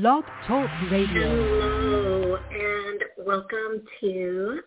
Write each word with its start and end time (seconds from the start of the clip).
Blog 0.00 0.24
Talk 0.48 0.68
Radio. 0.90 1.06
Hello, 1.22 2.36
and 2.50 3.00
welcome 3.24 3.80
to 4.00 4.58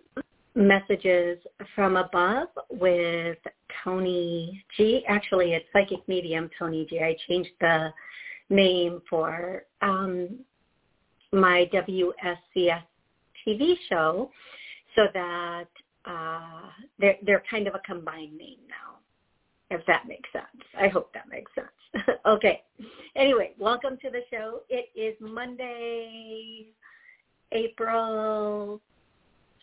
Messages 0.55 1.38
from 1.75 1.97
Above 1.97 2.47
with 2.69 3.38
Toni 3.84 4.63
G. 4.78 5.04
Actually, 5.05 5.52
it's 5.52 5.66
Psychic 5.74 6.08
Medium 6.08 6.50
Toni 6.58 6.88
G. 6.90 7.02
I 7.02 7.18
changed 7.28 7.50
the 7.60 7.90
name 8.50 9.02
for 9.10 9.63
um, 9.82 10.29
my 11.34 11.70
WSCS 11.73 12.84
TV 13.46 13.73
show 13.89 14.32
so 14.96 15.07
that 15.14 15.68
uh, 16.05 16.70
they're, 17.00 17.18
they're 17.25 17.44
kind 17.52 17.68
of 17.68 17.75
a 17.75 17.80
combined 17.80 18.38
name 18.38 18.59
now, 18.70 18.96
if 19.70 19.86
that 19.86 20.07
makes 20.07 20.29
sense. 20.31 20.63
I 20.79 20.88
hope 20.88 21.13
that 21.13 21.29
makes 21.29 21.52
sense. 21.55 22.07
okay. 22.25 22.63
Anyway, 23.15 23.54
welcome 23.57 23.97
to 24.01 24.09
the 24.09 24.21
show. 24.32 24.61
It 24.70 24.89
is 24.95 25.15
Monday, 25.20 26.68
April 27.51 28.82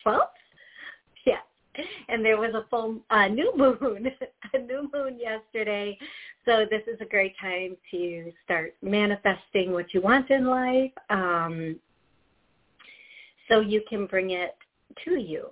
12th. 0.04 0.20
Yes. 1.24 1.42
And 2.08 2.24
there 2.24 2.36
was 2.36 2.54
a 2.54 2.66
full 2.68 3.00
new 3.30 3.52
moon, 3.56 4.10
a 4.52 4.58
new 4.58 4.90
moon 4.92 5.18
yesterday. 5.18 5.98
So 6.44 6.66
this 6.70 6.82
is 6.86 7.00
a 7.00 7.06
great 7.06 7.34
time 7.40 7.76
to 7.90 8.32
start 8.44 8.74
manifesting 8.82 9.72
what 9.72 9.94
you 9.94 10.00
want 10.00 10.30
in 10.30 10.46
life 10.46 10.92
um, 11.08 11.76
so 13.48 13.60
you 13.60 13.82
can 13.88 14.06
bring 14.06 14.30
it 14.30 14.56
to 15.04 15.18
you, 15.18 15.48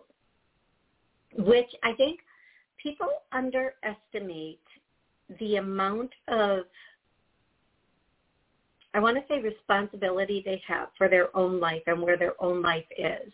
which 1.36 1.68
I 1.82 1.92
think 1.94 2.20
people 2.82 3.08
underestimate 3.32 4.60
the 5.38 5.56
amount 5.56 6.10
of 6.28 6.64
I 8.94 9.00
want 9.00 9.16
to 9.16 9.22
say 9.26 9.40
responsibility 9.40 10.42
they 10.44 10.62
have 10.66 10.88
for 10.98 11.08
their 11.08 11.34
own 11.34 11.58
life 11.58 11.82
and 11.86 12.02
where 12.02 12.18
their 12.18 12.34
own 12.42 12.60
life 12.60 12.84
is. 12.98 13.32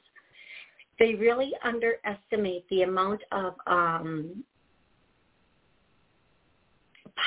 They 1.01 1.15
really 1.15 1.53
underestimate 1.65 2.69
the 2.69 2.83
amount 2.83 3.23
of 3.33 3.55
um, 3.67 4.45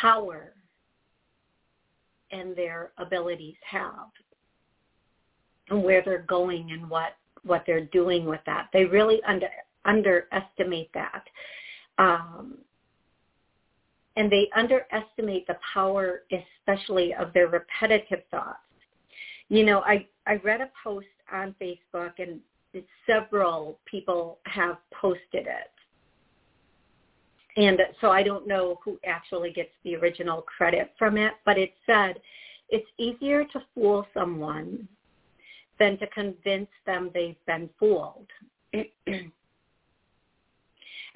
power 0.01 0.53
and 2.31 2.55
their 2.55 2.91
abilities 2.97 3.55
have 3.69 4.09
and 5.69 5.83
where 5.83 6.01
they're 6.03 6.25
going 6.27 6.71
and 6.71 6.89
what 6.89 7.17
what 7.43 7.63
they're 7.65 7.85
doing 7.85 8.25
with 8.25 8.41
that. 8.45 8.69
They 8.71 8.85
really 8.85 9.21
under 9.27 9.49
underestimate 9.85 10.91
that. 10.93 11.23
Um, 12.01 12.57
and 14.17 14.31
they 14.31 14.49
underestimate 14.55 15.45
the 15.45 15.57
power 15.73 16.23
especially 16.31 17.13
of 17.13 17.31
their 17.33 17.47
repetitive 17.47 18.23
thoughts. 18.31 18.57
You 19.49 19.65
know, 19.65 19.81
I, 19.81 20.07
I 20.25 20.35
read 20.43 20.61
a 20.61 20.69
post 20.83 21.05
on 21.31 21.55
Facebook 21.61 22.13
and 22.17 22.39
several 23.05 23.77
people 23.85 24.39
have 24.45 24.77
posted 24.99 25.45
it. 25.45 25.71
And 27.57 27.79
so 27.99 28.09
I 28.09 28.23
don't 28.23 28.47
know 28.47 28.79
who 28.83 28.97
actually 29.05 29.51
gets 29.51 29.71
the 29.83 29.95
original 29.95 30.41
credit 30.41 30.91
from 30.97 31.17
it, 31.17 31.33
but 31.45 31.57
it 31.57 31.73
said 31.85 32.19
it's 32.69 32.87
easier 32.97 33.43
to 33.43 33.61
fool 33.75 34.07
someone 34.13 34.87
than 35.79 35.97
to 35.99 36.07
convince 36.07 36.69
them 36.85 37.11
they've 37.13 37.45
been 37.45 37.69
fooled. 37.77 38.27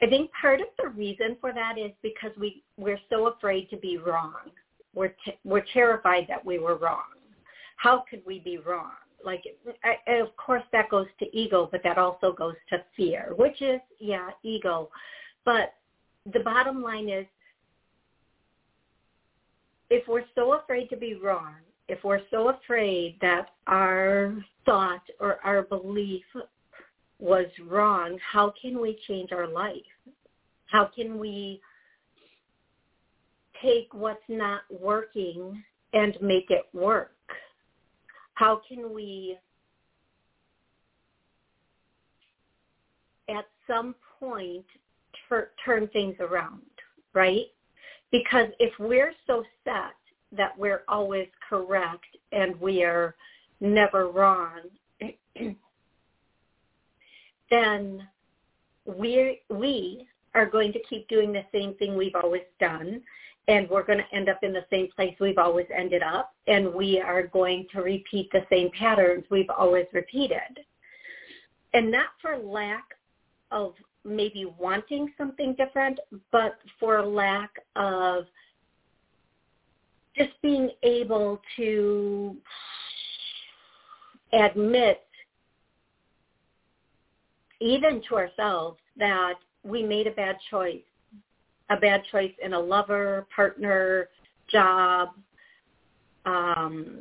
I 0.02 0.08
think 0.08 0.30
part 0.40 0.60
of 0.60 0.68
the 0.78 0.90
reason 0.90 1.38
for 1.40 1.54
that 1.54 1.78
is 1.78 1.92
because 2.02 2.32
we 2.38 2.64
we're 2.78 3.00
so 3.10 3.28
afraid 3.28 3.70
to 3.70 3.78
be 3.78 3.98
wrong. 3.98 4.52
We're 4.94 5.16
t- 5.26 5.40
we're 5.44 5.66
terrified 5.74 6.26
that 6.28 6.44
we 6.46 6.60
were 6.60 6.76
wrong. 6.76 7.04
How 7.78 8.04
could 8.10 8.22
we 8.26 8.40
be 8.40 8.58
wrong? 8.58 8.92
Like, 9.24 9.44
I, 9.84 10.12
of 10.12 10.36
course, 10.38 10.64
that 10.72 10.90
goes 10.90 11.08
to 11.20 11.38
ego, 11.38 11.68
but 11.72 11.82
that 11.84 11.98
also 11.98 12.32
goes 12.32 12.56
to 12.70 12.84
fear, 12.96 13.34
which 13.38 13.62
is 13.62 13.80
yeah, 14.00 14.30
ego. 14.44 14.90
But 15.46 15.74
the 16.32 16.40
bottom 16.40 16.82
line 16.82 17.10
is, 17.10 17.26
if 19.90 20.08
we're 20.08 20.26
so 20.36 20.54
afraid 20.54 20.90
to 20.90 20.98
be 20.98 21.16
wrong, 21.16 21.56
if 21.88 22.04
we're 22.04 22.22
so 22.32 22.50
afraid 22.50 23.18
that 23.22 23.50
our 23.68 24.36
thought 24.66 25.04
or 25.20 25.38
our 25.44 25.64
belief 25.64 26.24
was 27.20 27.48
wrong, 27.66 28.18
how 28.32 28.54
can 28.62 28.80
we 28.82 29.00
change 29.08 29.32
our 29.32 29.48
life? 29.48 29.76
How 30.68 30.86
can 30.94 31.18
we 31.20 31.62
take 33.62 33.94
what's 33.94 34.20
not 34.28 34.62
working 34.70 35.64
and 35.94 36.18
make 36.22 36.50
it 36.50 36.66
work? 36.74 37.12
How 38.34 38.62
can 38.68 38.94
we 38.94 39.38
at 43.30 43.46
some 43.68 43.96
point 44.20 44.66
tur- 45.28 45.52
turn 45.64 45.88
things 45.90 46.16
around, 46.20 46.62
right? 47.14 47.46
Because 48.12 48.50
if 48.60 48.74
we're 48.80 49.14
so 49.26 49.44
set 49.64 49.96
that 50.32 50.58
we're 50.58 50.84
always 50.88 51.28
correct 51.48 52.06
and 52.32 52.60
we 52.60 52.84
are 52.84 53.16
never 53.62 54.10
wrong, 54.10 54.60
then 57.50 58.08
we 58.86 59.42
we 59.50 60.08
are 60.34 60.46
going 60.46 60.74
to 60.74 60.80
keep 60.90 61.08
doing 61.08 61.32
the 61.32 61.46
same 61.54 61.74
thing 61.76 61.96
we've 61.96 62.16
always 62.16 62.44
done 62.60 63.02
and 63.48 63.70
we're 63.70 63.84
going 63.84 64.00
to 64.00 64.16
end 64.16 64.28
up 64.28 64.40
in 64.44 64.54
the 64.54 64.66
same 64.70 64.90
place 64.96 65.16
we've 65.20 65.38
always 65.38 65.68
ended 65.76 66.02
up 66.02 66.34
and 66.48 66.74
we 66.74 67.00
are 67.00 67.28
going 67.28 67.66
to 67.74 67.82
repeat 67.82 68.30
the 68.32 68.46
same 68.50 68.70
patterns 68.72 69.24
we've 69.30 69.50
always 69.50 69.86
repeated. 69.94 70.60
And 71.74 71.92
not 71.92 72.08
for 72.22 72.38
lack 72.38 72.84
of 73.52 73.74
maybe 74.04 74.46
wanting 74.58 75.12
something 75.18 75.56
different, 75.56 76.00
but 76.32 76.58
for 76.80 77.06
lack 77.06 77.52
of 77.76 78.26
just 80.16 80.32
being 80.42 80.70
able 80.84 81.42
to 81.58 82.36
admit 84.34 85.02
even 87.66 88.02
to 88.08 88.16
ourselves 88.16 88.78
that 88.98 89.34
we 89.64 89.82
made 89.82 90.08
a 90.08 90.12
bad 90.12 90.38
choice, 90.52 90.84
a 91.70 91.78
bad 91.78 92.04
choice 92.12 92.32
in 92.44 92.54
a 92.54 92.60
lover, 92.60 93.26
partner, 93.36 94.10
job, 94.52 95.10
um, 96.26 97.00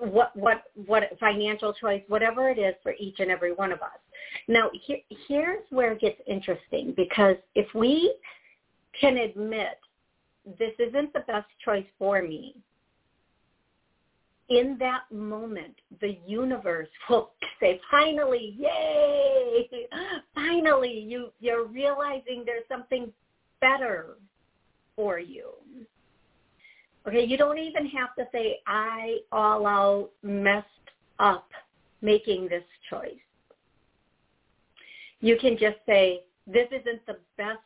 what 0.00 0.34
what 0.36 0.64
what 0.86 1.02
financial 1.20 1.74
choice, 1.74 2.02
whatever 2.08 2.48
it 2.48 2.58
is 2.58 2.74
for 2.82 2.94
each 2.98 3.16
and 3.18 3.30
every 3.30 3.52
one 3.52 3.72
of 3.72 3.82
us. 3.82 3.98
Now, 4.46 4.70
here, 4.86 4.98
here's 5.26 5.64
where 5.70 5.92
it 5.92 6.00
gets 6.00 6.20
interesting 6.26 6.94
because 6.96 7.36
if 7.54 7.66
we 7.74 8.14
can 8.98 9.16
admit 9.18 9.78
this 10.58 10.72
isn't 10.78 11.12
the 11.12 11.24
best 11.26 11.48
choice 11.64 11.86
for 11.98 12.22
me, 12.22 12.56
in 14.48 14.76
that 14.78 15.02
moment, 15.12 15.74
the 16.00 16.18
universe 16.26 16.88
will 17.08 17.32
say, 17.60 17.80
finally, 17.90 18.54
yay! 18.58 19.68
Finally, 20.34 21.04
you, 21.06 21.30
you're 21.40 21.66
realizing 21.66 22.42
there's 22.44 22.64
something 22.68 23.12
better 23.60 24.16
for 24.96 25.18
you. 25.18 25.50
Okay, 27.06 27.24
you 27.24 27.36
don't 27.36 27.58
even 27.58 27.86
have 27.86 28.14
to 28.16 28.26
say, 28.32 28.60
I 28.66 29.18
all 29.32 29.66
out 29.66 30.10
messed 30.22 30.66
up 31.18 31.48
making 32.02 32.48
this 32.48 32.64
choice. 32.88 33.14
You 35.20 35.36
can 35.38 35.58
just 35.58 35.76
say, 35.86 36.22
this 36.46 36.68
isn't 36.70 37.04
the 37.06 37.18
best 37.36 37.58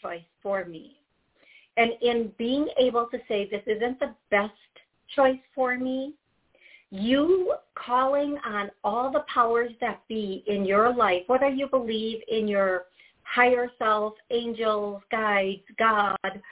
choice 0.00 0.22
for 0.42 0.64
me. 0.64 0.96
And 1.76 1.92
in 2.00 2.32
being 2.38 2.68
able 2.78 3.06
to 3.10 3.18
say, 3.28 3.48
this 3.50 3.62
isn't 3.66 3.98
the 3.98 4.14
best 4.30 4.52
choice 5.14 5.40
for 5.54 5.78
me, 5.78 6.14
you 6.92 7.54
calling 7.74 8.36
on 8.44 8.70
all 8.84 9.10
the 9.10 9.24
powers 9.32 9.72
that 9.80 10.02
be 10.08 10.44
in 10.46 10.66
your 10.66 10.94
life, 10.94 11.22
whether 11.26 11.48
you 11.48 11.66
believe 11.66 12.20
in 12.28 12.46
your 12.46 12.84
higher 13.22 13.70
self, 13.78 14.12
angels, 14.30 15.00
guides, 15.10 15.62
God, 15.78 16.42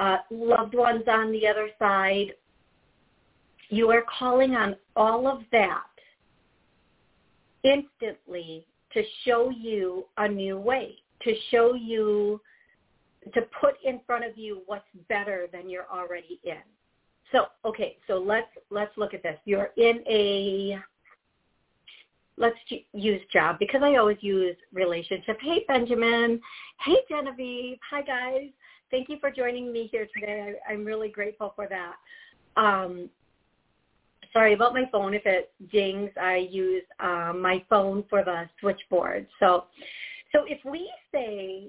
uh, 0.00 0.16
loved 0.32 0.74
ones 0.74 1.04
on 1.06 1.30
the 1.30 1.46
other 1.46 1.68
side, 1.78 2.32
you 3.68 3.88
are 3.90 4.04
calling 4.18 4.56
on 4.56 4.74
all 4.96 5.28
of 5.28 5.42
that 5.52 5.84
instantly 7.62 8.66
to 8.92 9.02
show 9.24 9.50
you 9.50 10.06
a 10.18 10.26
new 10.26 10.58
way, 10.58 10.96
to 11.22 11.34
show 11.52 11.74
you, 11.74 12.40
to 13.32 13.42
put 13.60 13.74
in 13.84 14.00
front 14.08 14.24
of 14.24 14.36
you 14.36 14.62
what's 14.66 14.84
better 15.08 15.46
than 15.52 15.70
you're 15.70 15.86
already 15.88 16.40
in. 16.42 16.62
So 17.32 17.46
okay, 17.64 17.96
so 18.06 18.18
let's 18.18 18.48
let's 18.70 18.96
look 18.96 19.14
at 19.14 19.22
this. 19.22 19.38
You're 19.44 19.70
in 19.76 20.02
a 20.08 20.78
let's 22.36 22.56
use 22.92 23.20
job 23.32 23.56
because 23.58 23.82
I 23.82 23.96
always 23.96 24.18
use 24.20 24.56
relationship. 24.72 25.38
Hey 25.40 25.64
Benjamin, 25.66 26.40
hey 26.80 26.96
Genevieve, 27.08 27.78
hi 27.88 28.02
guys. 28.02 28.50
Thank 28.90 29.08
you 29.08 29.16
for 29.20 29.30
joining 29.30 29.72
me 29.72 29.88
here 29.90 30.06
today. 30.14 30.54
I, 30.68 30.72
am 30.72 30.84
really 30.84 31.08
grateful 31.08 31.52
for 31.56 31.66
that. 31.68 31.96
Um, 32.56 33.10
sorry 34.32 34.52
about 34.52 34.72
my 34.72 34.84
phone. 34.92 35.14
If 35.14 35.22
it 35.24 35.52
dings, 35.72 36.10
I 36.20 36.48
use 36.50 36.84
um, 37.00 37.40
my 37.40 37.64
phone 37.70 38.04
for 38.10 38.22
the 38.24 38.48
switchboard. 38.60 39.26
So, 39.40 39.64
so 40.32 40.44
if 40.46 40.58
we 40.64 40.90
say, 41.12 41.68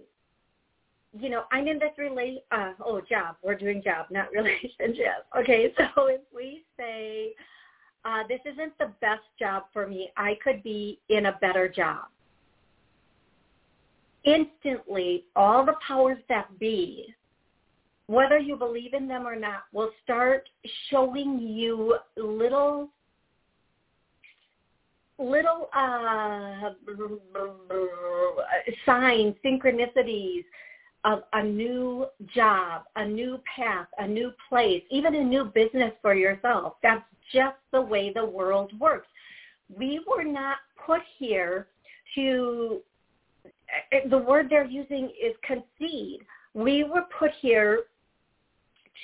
you 1.18 1.30
know, 1.30 1.44
I'm 1.52 1.68
in 1.68 1.80
this 1.80 1.92
relate, 1.98 2.44
uh, 2.52 2.74
oh, 2.84 3.02
job. 3.02 3.36
We're 3.44 3.56
doing 3.56 3.82
job, 3.84 4.08
not 4.10 4.32
relationship. 4.34 5.26
Okay, 5.38 5.74
so 5.78 6.08
if 6.08 6.22
we 6.36 6.64
say, 6.78 7.34
uh, 8.04 8.24
this 8.28 8.42
isn't 8.46 8.78
the 8.78 8.92
best 9.02 9.24
job 9.40 9.64
for 9.74 9.88
me. 9.88 10.10
I 10.18 10.38
could 10.44 10.62
be 10.64 11.00
in 11.10 11.28
a 11.28 11.38
better 11.42 11.68
job. 11.68 12.06
Instantly, 14.24 15.26
all 15.36 15.66
the 15.66 15.76
powers 15.88 16.18
that 16.30 16.60
be 16.60 17.16
whether 18.08 18.38
you 18.38 18.56
believe 18.56 18.94
in 18.94 19.08
them 19.08 19.26
or 19.26 19.36
not, 19.36 19.64
will 19.74 19.90
start 20.04 20.48
showing 20.90 21.40
you 21.40 21.98
little 22.18 22.90
little 25.18 25.70
uh, 25.74 26.72
signs, 28.86 29.34
synchronicities 29.44 30.44
of 31.06 31.24
a 31.34 31.44
new 31.44 32.08
job, 32.34 32.84
a 32.96 33.06
new 33.06 33.40
path, 33.56 33.88
a 34.00 34.08
new 34.08 34.32
place, 34.50 34.84
even 34.90 35.16
a 35.16 35.24
new 35.24 35.46
business 35.46 35.94
for 36.02 36.16
yourself. 36.16 36.74
That's 36.82 37.04
just 37.32 37.58
the 37.72 37.82
way 37.82 38.12
the 38.12 38.26
world 38.26 38.78
works. 38.80 39.08
We 39.70 40.04
were 40.08 40.24
not 40.24 40.58
put 40.86 41.02
here 41.18 41.68
to, 42.16 42.82
eh, 43.92 44.08
the 44.10 44.18
word 44.18 44.48
they're 44.50 44.66
using 44.66 45.12
is 45.22 45.36
concede. 45.44 46.26
We 46.54 46.84
were 46.84 47.06
put 47.18 47.32
here 47.40 47.84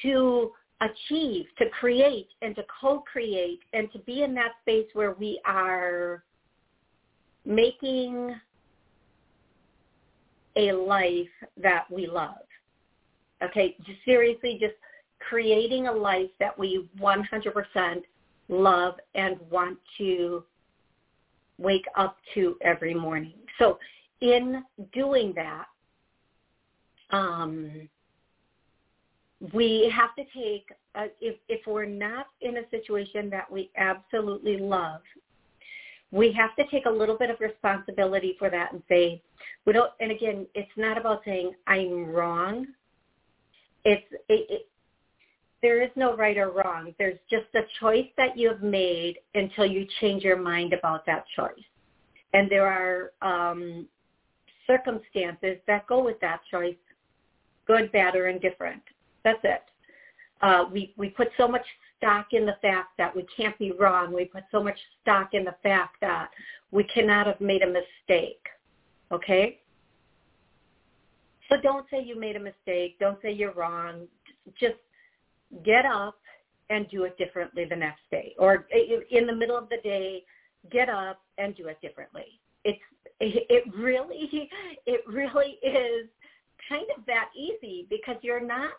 to 0.01 0.51
achieve, 0.81 1.45
to 1.59 1.69
create, 1.69 2.30
and 2.42 2.56
to 2.56 2.63
co-create, 2.81 3.59
and 3.74 3.92
to 3.92 4.00
be 4.00 4.24
in 4.24 4.33
that 4.36 4.53
space 4.62 4.88
where 4.94 5.13
we 5.13 5.39
are 5.45 6.24
making 7.45 8.36
a 10.56 10.71
life 10.71 11.27
that 11.62 11.86
we 11.92 12.07
love. 12.07 12.36
Okay, 13.44 13.75
just 13.86 14.00
seriously, 14.06 14.57
just 14.59 14.75
creating 15.19 15.88
a 15.88 15.92
life 15.92 16.30
that 16.39 16.57
we 16.57 16.89
100% 17.00 18.01
love 18.50 18.95
and 19.15 19.38
want 19.50 19.77
to 19.98 20.44
wake 21.57 21.86
up 21.95 22.18
to 22.33 22.57
every 22.62 22.94
morning. 22.94 23.33
So 23.59 23.77
in 24.21 24.63
doing 24.94 25.33
that, 25.36 25.65
um, 27.12 27.89
we 29.53 29.92
have 29.95 30.15
to 30.15 30.24
take 30.38 30.68
uh, 30.94 31.07
if 31.19 31.36
if 31.50 31.65
we're 31.65 31.86
not 31.86 32.27
in 32.42 32.57
a 32.57 32.69
situation 32.69 33.30
that 33.30 33.51
we 33.51 33.71
absolutely 33.75 34.57
love 34.57 35.01
we 36.11 36.31
have 36.33 36.55
to 36.57 36.63
take 36.69 36.85
a 36.85 36.89
little 36.89 37.17
bit 37.17 37.29
of 37.29 37.39
responsibility 37.39 38.35
for 38.37 38.49
that 38.49 38.73
and 38.73 38.81
say 38.89 39.21
we 39.65 39.73
don't 39.73 39.91
and 39.99 40.11
again 40.11 40.45
it's 40.53 40.71
not 40.75 40.97
about 40.97 41.21
saying 41.25 41.53
i'm 41.67 42.05
wrong. 42.05 42.67
It's 43.83 44.05
it, 44.29 44.45
it, 44.49 44.67
there 45.61 45.81
is 45.81 45.89
no 45.95 46.15
right 46.15 46.37
or 46.37 46.51
wrong. 46.51 46.93
There's 46.97 47.19
just 47.29 47.45
a 47.55 47.61
choice 47.79 48.07
that 48.17 48.37
you 48.37 48.49
have 48.49 48.63
made 48.63 49.19
until 49.35 49.65
you 49.65 49.87
change 49.99 50.23
your 50.23 50.37
mind 50.37 50.73
about 50.73 51.05
that 51.05 51.25
choice. 51.35 51.63
And 52.33 52.49
there 52.49 52.67
are 52.67 53.11
um 53.21 53.87
circumstances 54.67 55.57
that 55.67 55.87
go 55.87 56.03
with 56.03 56.19
that 56.21 56.41
choice 56.49 56.75
good 57.67 57.91
bad 57.91 58.15
or 58.15 58.27
indifferent. 58.27 58.81
That's 59.23 59.39
it. 59.43 59.61
Uh, 60.41 60.65
we 60.71 60.93
we 60.97 61.09
put 61.09 61.29
so 61.37 61.47
much 61.47 61.65
stock 62.01 62.27
in 62.31 62.45
the 62.45 62.56
fact 62.62 62.98
that 62.98 63.15
we 63.15 63.25
can't 63.36 63.57
be 63.59 63.71
wrong. 63.71 64.12
We 64.12 64.25
put 64.25 64.44
so 64.51 64.63
much 64.63 64.77
stock 65.01 65.30
in 65.33 65.45
the 65.45 65.56
fact 65.62 65.98
that 66.01 66.30
we 66.71 66.83
cannot 66.86 67.27
have 67.27 67.39
made 67.39 67.62
a 67.62 67.68
mistake. 67.68 68.42
Okay? 69.12 69.59
So 71.50 71.57
don't 71.62 71.86
say 71.92 72.01
you 72.01 72.19
made 72.19 72.36
a 72.36 72.39
mistake. 72.39 72.98
Don't 73.00 73.21
say 73.21 73.31
you're 73.31 73.53
wrong. 73.53 74.07
Just 74.59 74.75
get 75.63 75.86
up 75.86 76.18
and 76.69 76.89
do 76.89 77.03
it 77.03 77.18
differently 77.18 77.65
the 77.69 77.75
next 77.75 78.01
day. 78.09 78.33
Or 78.39 78.65
in 79.12 79.27
the 79.27 79.36
middle 79.36 79.57
of 79.57 79.69
the 79.69 79.77
day, 79.83 80.24
get 80.71 80.89
up 80.89 81.21
and 81.38 81.56
do 81.56 81.68
it 81.68 81.80
differently. 81.81 82.39
It's 82.63 82.80
it 83.19 83.63
really 83.75 84.50
it 84.86 85.01
really 85.07 85.59
is 85.62 86.07
kind 86.69 86.86
of 86.98 87.06
that 87.06 87.30
easy 87.36 87.86
because 87.89 88.15
you're 88.21 88.44
not 88.44 88.71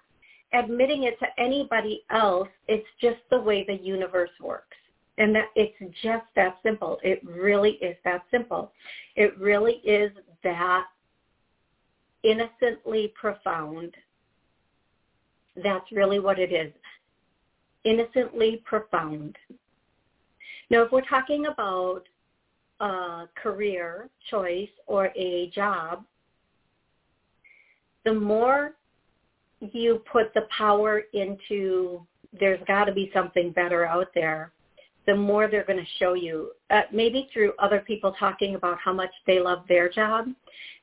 admitting 0.52 1.04
it 1.04 1.19
to 1.19 1.26
anybody 1.38 2.04
else. 2.10 2.49
It's 2.69 2.87
just 3.00 3.19
the 3.31 3.40
way 3.40 3.64
the 3.64 3.75
universe 3.75 4.31
works. 4.40 4.76
And 5.19 5.34
that 5.34 5.46
it's 5.54 5.76
just 6.02 6.25
that 6.37 6.58
simple. 6.62 6.99
It 7.02 7.22
really 7.25 7.72
is 7.72 7.96
that 8.04 8.22
simple. 8.31 8.72
It 9.16 9.38
really 9.38 9.75
is 9.84 10.10
that 10.43 10.87
innocently 12.22 13.12
profound. 13.19 13.94
That's 15.62 15.90
really 15.93 16.19
what 16.19 16.38
it 16.38 16.52
is. 16.52 16.72
Innocently 17.84 18.62
profound. 18.64 19.37
Now, 20.70 20.82
if 20.82 20.93
we're 20.93 21.02
talking 21.02 21.46
about 21.46 22.04
a 22.81 23.28
career 23.34 24.08
choice 24.31 24.70
or 24.87 25.10
a 25.14 25.50
job, 25.54 26.04
the 28.04 28.14
more 28.14 28.72
you 29.73 30.03
put 30.11 30.35
the 30.35 30.43
power 30.56 31.03
into 31.12 32.05
there's 32.38 32.61
got 32.67 32.85
to 32.85 32.93
be 32.93 33.11
something 33.14 33.50
better 33.53 33.87
out 33.87 34.09
there, 34.14 34.53
the 35.06 35.14
more 35.14 35.49
they're 35.49 35.64
going 35.64 35.79
to 35.79 35.91
show 35.99 36.14
you. 36.14 36.53
Uh, 36.70 36.82
maybe 36.93 37.29
through 37.32 37.53
other 37.59 37.81
people 37.81 38.14
talking 38.19 38.55
about 38.55 38.79
how 38.79 38.93
much 38.93 39.11
they 39.26 39.38
love 39.38 39.64
their 39.69 39.88
job, 39.88 40.26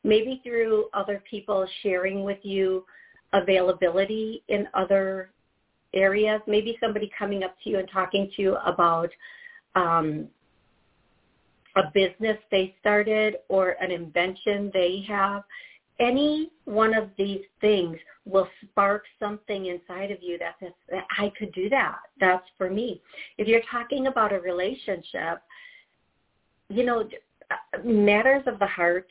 maybe 0.04 0.42
through 0.44 0.88
other 0.94 1.24
people 1.30 1.68
sharing 1.82 2.24
with 2.24 2.40
you 2.44 2.86
availability 3.34 4.44
in 4.48 4.68
other 4.74 5.32
areas, 5.94 6.42
maybe 6.48 6.78
somebody 6.80 7.12
coming 7.18 7.44
up 7.44 7.56
to 7.64 7.70
you 7.70 7.80
and 7.80 7.90
talking 7.92 8.30
to 8.36 8.42
you 8.42 8.56
about 8.58 9.10
um, 9.76 10.28
a 11.76 11.84
business 11.94 12.38
they 12.52 12.76
started 12.80 13.38
or 13.48 13.72
an 13.82 13.92
invention 13.92 14.70
they 14.74 15.04
have 15.08 15.44
any 16.00 16.52
one 16.66 16.94
of 16.94 17.10
these 17.18 17.42
things 17.62 17.98
will 18.26 18.48
spark 18.64 19.04
something 19.20 19.68
inside 19.68 20.12
of 20.12 20.20
you 20.22 20.38
that 20.38 20.56
says, 20.60 20.72
I 21.18 21.32
could 21.38 21.52
do 21.54 21.70
that. 21.70 21.98
That's 22.20 22.46
for 22.58 22.70
me. 22.70 23.02
If 23.38 23.48
you're 23.48 23.62
talking 23.70 24.08
about 24.08 24.34
a 24.34 24.40
relationship, 24.40 25.42
you 26.70 26.86
know, 26.86 27.08
matters 27.84 28.44
of 28.48 28.60
the 28.60 28.68
heart 28.68 29.08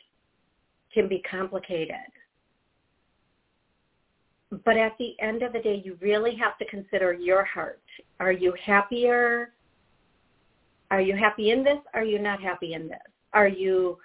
can 0.94 1.08
be 1.08 1.22
complicated. 1.30 1.96
But 4.64 4.78
at 4.78 4.96
the 4.98 5.14
end 5.20 5.42
of 5.42 5.52
the 5.52 5.58
day, 5.58 5.82
you 5.84 5.98
really 6.00 6.34
have 6.36 6.56
to 6.58 6.64
consider 6.66 7.12
your 7.12 7.44
heart. 7.44 7.82
Are 8.18 8.32
you 8.32 8.54
happier? 8.64 9.52
Are 10.90 11.02
you 11.02 11.14
happy 11.14 11.50
in 11.50 11.62
this? 11.62 11.78
Are 11.92 12.04
you 12.04 12.18
not 12.18 12.40
happy 12.40 12.72
in 12.72 12.88
this? 12.88 12.98
Are 13.34 13.48
you 13.48 13.98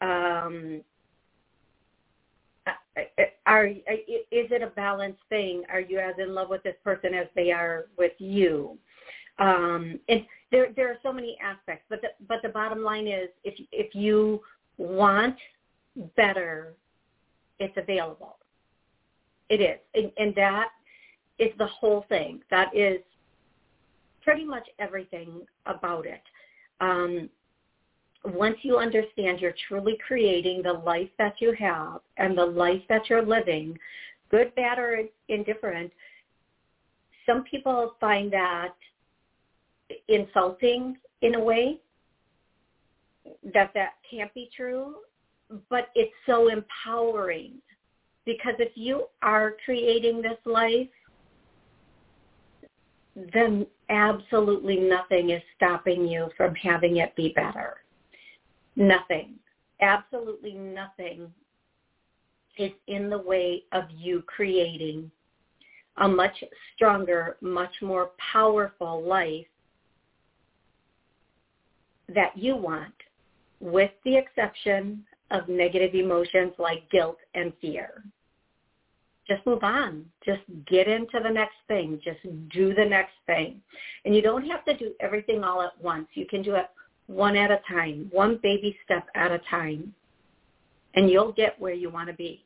um, 0.00 0.80
are 3.46 3.66
is 3.66 3.80
it 4.30 4.62
a 4.62 4.68
balanced 4.68 5.22
thing? 5.28 5.62
Are 5.70 5.80
you 5.80 5.98
as 5.98 6.14
in 6.18 6.34
love 6.34 6.50
with 6.50 6.62
this 6.62 6.76
person 6.84 7.14
as 7.14 7.26
they 7.34 7.50
are 7.50 7.86
with 7.96 8.12
you? 8.18 8.78
Um, 9.38 9.98
and 10.08 10.26
there 10.50 10.68
there 10.76 10.90
are 10.90 10.98
so 11.02 11.12
many 11.12 11.36
aspects, 11.42 11.84
but 11.88 12.02
the, 12.02 12.08
but 12.28 12.42
the 12.42 12.50
bottom 12.50 12.82
line 12.82 13.06
is 13.06 13.28
if 13.44 13.54
if 13.72 13.94
you 13.94 14.42
want 14.76 15.36
better, 16.16 16.74
it's 17.58 17.76
available. 17.76 18.36
It 19.48 19.60
is, 19.60 19.78
and, 19.94 20.12
and 20.18 20.34
that 20.34 20.68
is 21.38 21.50
the 21.58 21.66
whole 21.66 22.04
thing. 22.08 22.40
That 22.50 22.74
is 22.76 22.98
pretty 24.22 24.44
much 24.44 24.66
everything 24.78 25.42
about 25.66 26.06
it. 26.06 26.22
Um, 26.80 27.28
once 28.24 28.56
you 28.62 28.78
understand 28.78 29.40
you're 29.40 29.54
truly 29.68 29.98
creating 30.06 30.62
the 30.62 30.72
life 30.72 31.08
that 31.18 31.34
you 31.40 31.52
have 31.58 32.00
and 32.18 32.36
the 32.36 32.44
life 32.44 32.82
that 32.88 33.10
you're 33.10 33.24
living, 33.24 33.76
good, 34.30 34.54
bad, 34.54 34.78
or 34.78 35.02
indifferent, 35.28 35.92
some 37.26 37.42
people 37.44 37.96
find 38.00 38.32
that 38.32 38.74
insulting 40.08 40.96
in 41.22 41.34
a 41.34 41.40
way, 41.40 41.80
that 43.54 43.72
that 43.74 43.94
can't 44.08 44.32
be 44.34 44.48
true, 44.54 44.96
but 45.68 45.88
it's 45.94 46.12
so 46.26 46.48
empowering 46.48 47.54
because 48.24 48.54
if 48.58 48.72
you 48.76 49.06
are 49.22 49.56
creating 49.64 50.22
this 50.22 50.38
life, 50.44 50.88
then 53.34 53.66
absolutely 53.90 54.76
nothing 54.76 55.30
is 55.30 55.42
stopping 55.56 56.06
you 56.06 56.28
from 56.36 56.54
having 56.54 56.96
it 56.98 57.14
be 57.16 57.32
better. 57.34 57.81
Nothing, 58.76 59.34
absolutely 59.80 60.54
nothing 60.54 61.32
is 62.58 62.72
in 62.86 63.10
the 63.10 63.18
way 63.18 63.64
of 63.72 63.84
you 63.90 64.22
creating 64.26 65.10
a 65.98 66.08
much 66.08 66.42
stronger, 66.74 67.36
much 67.40 67.74
more 67.82 68.10
powerful 68.32 69.02
life 69.02 69.46
that 72.08 72.36
you 72.36 72.56
want 72.56 72.94
with 73.60 73.90
the 74.04 74.16
exception 74.16 75.04
of 75.30 75.48
negative 75.48 75.94
emotions 75.94 76.52
like 76.58 76.90
guilt 76.90 77.18
and 77.34 77.52
fear. 77.60 78.04
Just 79.26 79.46
move 79.46 79.62
on. 79.62 80.04
Just 80.24 80.42
get 80.66 80.88
into 80.88 81.20
the 81.22 81.30
next 81.30 81.54
thing. 81.68 82.00
Just 82.04 82.20
do 82.50 82.74
the 82.74 82.84
next 82.84 83.14
thing. 83.26 83.60
And 84.04 84.14
you 84.14 84.20
don't 84.20 84.46
have 84.48 84.64
to 84.64 84.76
do 84.76 84.92
everything 85.00 85.44
all 85.44 85.62
at 85.62 85.80
once. 85.80 86.08
You 86.14 86.26
can 86.26 86.42
do 86.42 86.56
it 86.56 86.66
one 87.12 87.36
at 87.36 87.50
a 87.50 87.60
time, 87.68 88.08
one 88.12 88.38
baby 88.42 88.76
step 88.84 89.06
at 89.14 89.30
a 89.30 89.40
time, 89.50 89.94
and 90.94 91.10
you'll 91.10 91.32
get 91.32 91.60
where 91.60 91.74
you 91.74 91.90
want 91.90 92.08
to 92.08 92.14
be. 92.14 92.42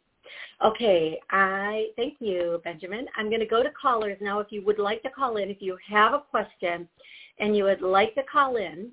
Okay, 0.64 1.20
I 1.30 1.88
thank 1.96 2.14
you, 2.20 2.60
Benjamin. 2.64 3.06
I'm 3.16 3.28
going 3.28 3.40
to 3.40 3.46
go 3.46 3.62
to 3.62 3.70
callers 3.70 4.16
now. 4.20 4.40
If 4.40 4.50
you 4.50 4.64
would 4.64 4.78
like 4.78 5.02
to 5.02 5.10
call 5.10 5.36
in, 5.36 5.50
if 5.50 5.58
you 5.60 5.76
have 5.88 6.14
a 6.14 6.22
question 6.30 6.88
and 7.38 7.54
you 7.56 7.64
would 7.64 7.82
like 7.82 8.14
to 8.14 8.22
call 8.30 8.56
in, 8.56 8.92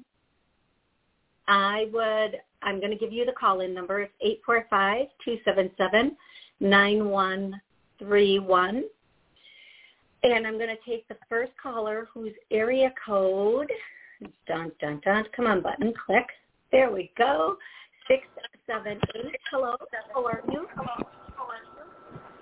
I 1.48 1.88
would, 1.92 2.40
I'm 2.62 2.80
going 2.80 2.92
to 2.92 2.98
give 2.98 3.12
you 3.12 3.26
the 3.26 3.34
call-in 3.34 3.74
number. 3.74 4.02
It's 4.02 4.14
845-277-9131. 6.62 8.84
And 10.24 10.48
I'm 10.48 10.58
going 10.58 10.70
to 10.70 10.78
take 10.90 11.06
the 11.10 11.18
first 11.28 11.52
caller 11.62 12.08
whose 12.14 12.32
area 12.50 12.94
code, 13.06 13.70
dun, 14.48 14.72
dun, 14.80 15.02
dun, 15.04 15.26
come 15.36 15.48
on 15.48 15.62
button, 15.62 15.94
click. 16.06 16.26
There 16.72 16.92
we 16.92 17.12
go. 17.18 17.58
678. 18.08 19.36
Hello, 19.52 19.76
how 20.14 20.26
are 20.26 20.42
you? 20.52 20.68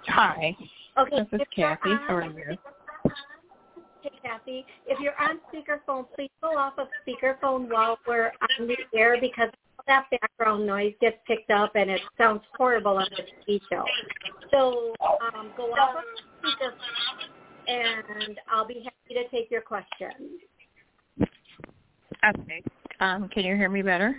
Hi. 0.08 0.56
Okay. 0.98 1.18
This 1.32 1.42
is 1.42 1.48
Kathy. 1.56 1.92
How 2.08 2.16
are 2.16 2.24
you? 2.26 2.58
Hey, 4.02 4.12
Kathy. 4.24 4.66
If 4.88 5.00
you're 5.00 5.20
on 5.22 5.40
speakerphone, 5.54 6.06
please 6.16 6.32
go 6.42 6.58
off 6.58 6.74
of 6.78 6.88
speakerphone 7.06 7.70
while 7.72 8.00
we're 8.08 8.32
on 8.60 8.68
the 8.68 8.78
air 8.98 9.18
because 9.22 9.50
all 9.78 9.86
that 9.88 10.06
background 10.10 10.66
noise 10.66 10.94
gets 11.00 11.18
picked 11.28 11.52
up 11.52 11.76
and 11.76 11.90
it 11.90 12.02
sounds 12.18 12.42
horrible 12.58 12.98
on 12.98 13.08
the 13.16 13.24
TV 13.48 13.62
show. 13.72 13.86
So 14.50 14.94
um, 15.36 15.52
go 15.56 15.72
off 15.74 15.98
of 15.98 16.04
speakerphone 16.44 17.42
and 17.68 18.40
I'll 18.52 18.68
be 18.68 18.84
happy 18.84 19.22
to 19.22 19.30
take 19.30 19.52
your 19.52 19.62
questions. 19.62 20.42
Okay. 22.26 22.64
Um, 23.00 23.30
can 23.30 23.44
you 23.44 23.56
hear 23.56 23.70
me 23.70 23.82
better? 23.82 24.16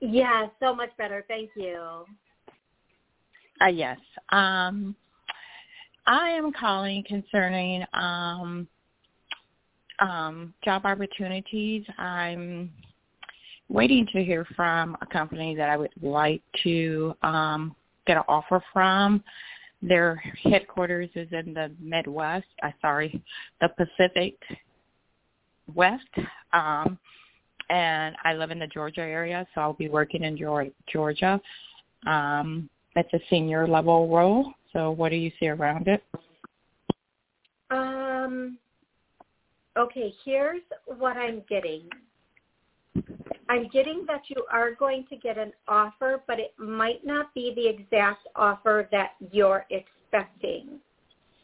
Yeah, 0.00 0.48
so 0.60 0.74
much 0.74 0.90
better. 0.96 1.24
Thank 1.28 1.50
you. 1.54 2.04
Uh, 3.62 3.66
yes. 3.66 3.98
Um, 4.30 4.96
I 6.06 6.30
am 6.30 6.52
calling 6.52 7.04
concerning 7.06 7.84
um, 7.92 8.66
um, 10.00 10.54
job 10.64 10.86
opportunities. 10.86 11.84
I'm 11.98 12.72
waiting 13.68 14.06
to 14.12 14.24
hear 14.24 14.44
from 14.56 14.96
a 15.00 15.06
company 15.06 15.54
that 15.54 15.68
I 15.68 15.76
would 15.76 15.92
like 16.02 16.42
to 16.64 17.14
um, 17.22 17.76
get 18.06 18.16
an 18.16 18.24
offer 18.26 18.62
from. 18.72 19.22
Their 19.82 20.22
headquarters 20.42 21.10
is 21.14 21.28
in 21.32 21.54
the 21.54 21.70
Midwest. 21.80 22.46
I 22.62 22.68
uh, 22.68 22.72
sorry, 22.82 23.22
the 23.60 23.68
Pacific 23.68 24.34
West. 25.74 26.08
Um, 26.52 26.98
and 27.68 28.16
I 28.24 28.34
live 28.34 28.50
in 28.50 28.58
the 28.58 28.66
Georgia 28.66 29.00
area, 29.00 29.46
so 29.54 29.60
I'll 29.60 29.72
be 29.72 29.88
working 29.88 30.24
in 30.24 30.36
Georgia. 30.88 31.40
Um, 32.06 32.68
it's 32.96 33.12
a 33.12 33.20
senior 33.30 33.68
level 33.68 34.08
role. 34.08 34.52
So 34.72 34.90
what 34.90 35.10
do 35.10 35.16
you 35.16 35.30
see 35.38 35.48
around 35.48 35.88
it? 35.88 36.02
Um, 37.70 38.58
okay, 39.76 40.12
here's 40.24 40.62
what 40.86 41.16
I'm 41.16 41.42
getting. 41.48 41.88
I'm 43.48 43.68
getting 43.68 44.04
that 44.06 44.22
you 44.28 44.44
are 44.50 44.74
going 44.74 45.06
to 45.10 45.16
get 45.16 45.38
an 45.38 45.52
offer, 45.66 46.22
but 46.26 46.38
it 46.38 46.54
might 46.58 47.04
not 47.04 47.32
be 47.34 47.52
the 47.54 47.66
exact 47.66 48.26
offer 48.36 48.88
that 48.92 49.12
you're 49.32 49.66
expecting. 49.70 50.80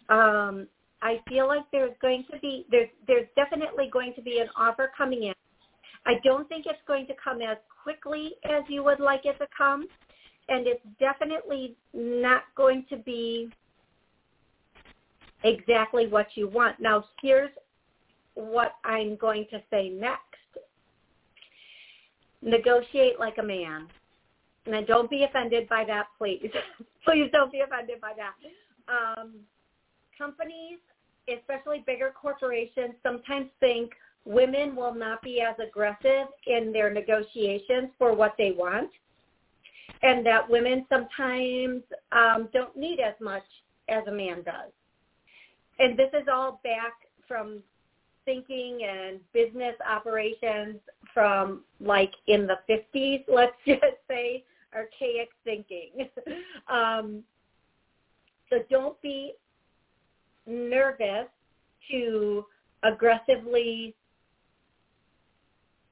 Um, 0.08 0.68
I 1.06 1.20
feel 1.28 1.46
like 1.46 1.62
there's 1.70 1.94
going 2.02 2.24
to 2.32 2.38
be 2.40 2.66
there's 2.68 2.88
there's 3.06 3.28
definitely 3.36 3.88
going 3.92 4.12
to 4.14 4.22
be 4.22 4.40
an 4.40 4.48
offer 4.56 4.90
coming 4.98 5.22
in. 5.22 5.34
I 6.04 6.14
don't 6.24 6.48
think 6.48 6.66
it's 6.66 6.82
going 6.88 7.06
to 7.06 7.14
come 7.22 7.40
as 7.42 7.58
quickly 7.80 8.32
as 8.44 8.64
you 8.68 8.82
would 8.82 8.98
like 8.98 9.24
it 9.24 9.38
to 9.38 9.46
come 9.56 9.86
and 10.48 10.66
it's 10.66 10.82
definitely 10.98 11.76
not 11.94 12.42
going 12.56 12.84
to 12.90 12.96
be 12.96 13.50
exactly 15.44 16.08
what 16.08 16.26
you 16.34 16.48
want. 16.48 16.80
Now, 16.80 17.04
here's 17.22 17.50
what 18.34 18.72
I'm 18.84 19.14
going 19.16 19.46
to 19.52 19.62
say 19.70 19.88
next. 19.88 20.22
Negotiate 22.42 23.20
like 23.20 23.38
a 23.38 23.44
man. 23.44 23.86
And 24.66 24.86
don't 24.88 25.08
be 25.08 25.22
offended 25.22 25.68
by 25.68 25.84
that, 25.86 26.06
please. 26.18 26.50
please 27.04 27.28
don't 27.32 27.52
be 27.52 27.60
offended 27.60 28.00
by 28.00 28.12
that. 28.16 28.34
Um, 28.92 29.34
companies, 30.18 30.78
especially 31.28 31.82
bigger 31.86 32.12
corporations, 32.20 32.94
sometimes 33.02 33.48
think 33.60 33.92
women 34.24 34.74
will 34.74 34.94
not 34.94 35.22
be 35.22 35.40
as 35.40 35.54
aggressive 35.64 36.26
in 36.46 36.72
their 36.72 36.92
negotiations 36.92 37.90
for 37.98 38.14
what 38.14 38.34
they 38.36 38.52
want 38.52 38.90
and 40.02 40.24
that 40.26 40.48
women 40.48 40.84
sometimes 40.88 41.82
um, 42.12 42.48
don't 42.52 42.76
need 42.76 43.00
as 43.00 43.14
much 43.20 43.44
as 43.88 44.06
a 44.06 44.12
man 44.12 44.42
does. 44.42 44.72
And 45.78 45.98
this 45.98 46.10
is 46.12 46.26
all 46.32 46.60
back 46.64 46.92
from 47.26 47.62
thinking 48.24 48.80
and 48.88 49.20
business 49.32 49.74
operations 49.88 50.76
from 51.14 51.62
like 51.80 52.12
in 52.26 52.46
the 52.46 52.58
50s, 52.68 53.24
let's 53.28 53.56
just 53.66 53.80
say, 54.08 54.44
archaic 54.74 55.30
thinking. 55.44 56.08
um, 56.68 57.22
so 58.50 58.58
don't 58.70 59.00
be 59.02 59.32
nervous 60.46 61.28
to 61.90 62.44
aggressively 62.82 63.94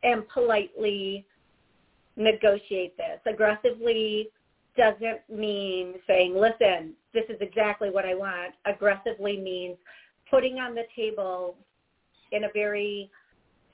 and 0.02 0.28
politely 0.28 1.24
negotiate 2.16 2.96
this. 2.96 3.20
Aggressively 3.26 4.28
doesn't 4.76 5.20
mean 5.32 5.94
saying, 6.06 6.34
listen, 6.34 6.92
this 7.12 7.24
is 7.28 7.36
exactly 7.40 7.90
what 7.90 8.04
I 8.04 8.14
want. 8.14 8.54
Aggressively 8.66 9.38
means 9.38 9.76
putting 10.30 10.58
on 10.58 10.74
the 10.74 10.84
table 10.96 11.56
in 12.32 12.44
a 12.44 12.48
very 12.52 13.10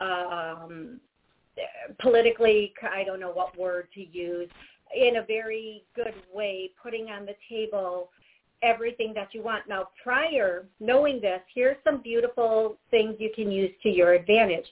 um, 0.01 1.01
politically, 2.01 2.73
I 2.83 3.05
don't 3.05 3.21
know 3.21 3.33
what 3.33 3.59
word 3.59 3.89
to 3.95 4.01
use, 4.01 4.49
in 4.95 5.17
a 5.17 5.23
very 5.23 5.85
good 5.95 6.15
way, 6.33 6.71
putting 6.83 7.09
on 7.11 7.27
the 7.27 7.35
table 7.49 8.11
everything 8.63 9.13
that 9.15 9.29
you 9.33 9.43
want. 9.43 9.69
Now, 9.69 9.89
prior 10.03 10.67
knowing 10.81 11.21
this, 11.21 11.41
here's 11.55 11.77
some 11.85 12.03
beautiful 12.03 12.77
things 12.91 13.17
you 13.19 13.31
can 13.35 13.51
use 13.51 13.71
to 13.83 13.89
your 13.89 14.13
advantage 14.13 14.67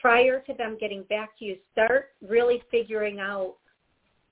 prior 0.00 0.40
to 0.40 0.54
them 0.54 0.76
getting 0.80 1.02
back 1.04 1.38
to 1.38 1.44
you, 1.44 1.56
start 1.72 2.10
really 2.26 2.62
figuring 2.70 3.20
out 3.20 3.54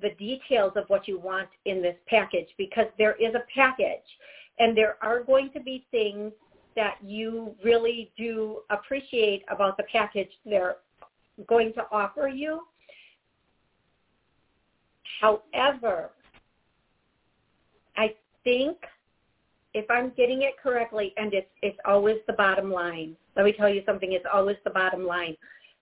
the 0.01 0.11
details 0.19 0.73
of 0.77 0.85
what 0.89 1.07
you 1.07 1.19
want 1.19 1.49
in 1.65 1.83
this 1.83 1.97
package 2.07 2.49
because 2.57 2.87
there 2.97 3.17
is 3.17 3.35
a 3.35 3.43
package 3.55 4.05
and 4.59 4.77
there 4.77 4.97
are 5.03 5.23
going 5.23 5.51
to 5.53 5.61
be 5.61 5.85
things 5.91 6.33
that 6.77 6.97
you 7.05 7.55
really 7.63 8.11
do 8.17 8.61
appreciate 8.71 9.45
about 9.51 9.77
the 9.77 9.83
package 9.91 10.31
they're 10.47 10.77
going 11.49 11.73
to 11.75 11.83
offer 11.91 12.29
you. 12.29 12.61
However, 15.21 16.11
I 17.97 18.15
think 18.45 18.77
if 19.75 19.91
I'm 19.91 20.13
getting 20.17 20.43
it 20.43 20.55
correctly, 20.63 21.13
and 21.17 21.33
it's 21.35 21.51
it's 21.63 21.79
always 21.85 22.17
the 22.27 22.33
bottom 22.33 22.73
line. 22.73 23.17
Let 23.37 23.45
me 23.45 23.53
tell 23.53 23.69
you 23.69 23.83
something. 23.87 24.13
It's 24.13 24.27
always 24.33 24.57
the 24.65 24.71
bottom 24.71 25.07
line. 25.07 25.37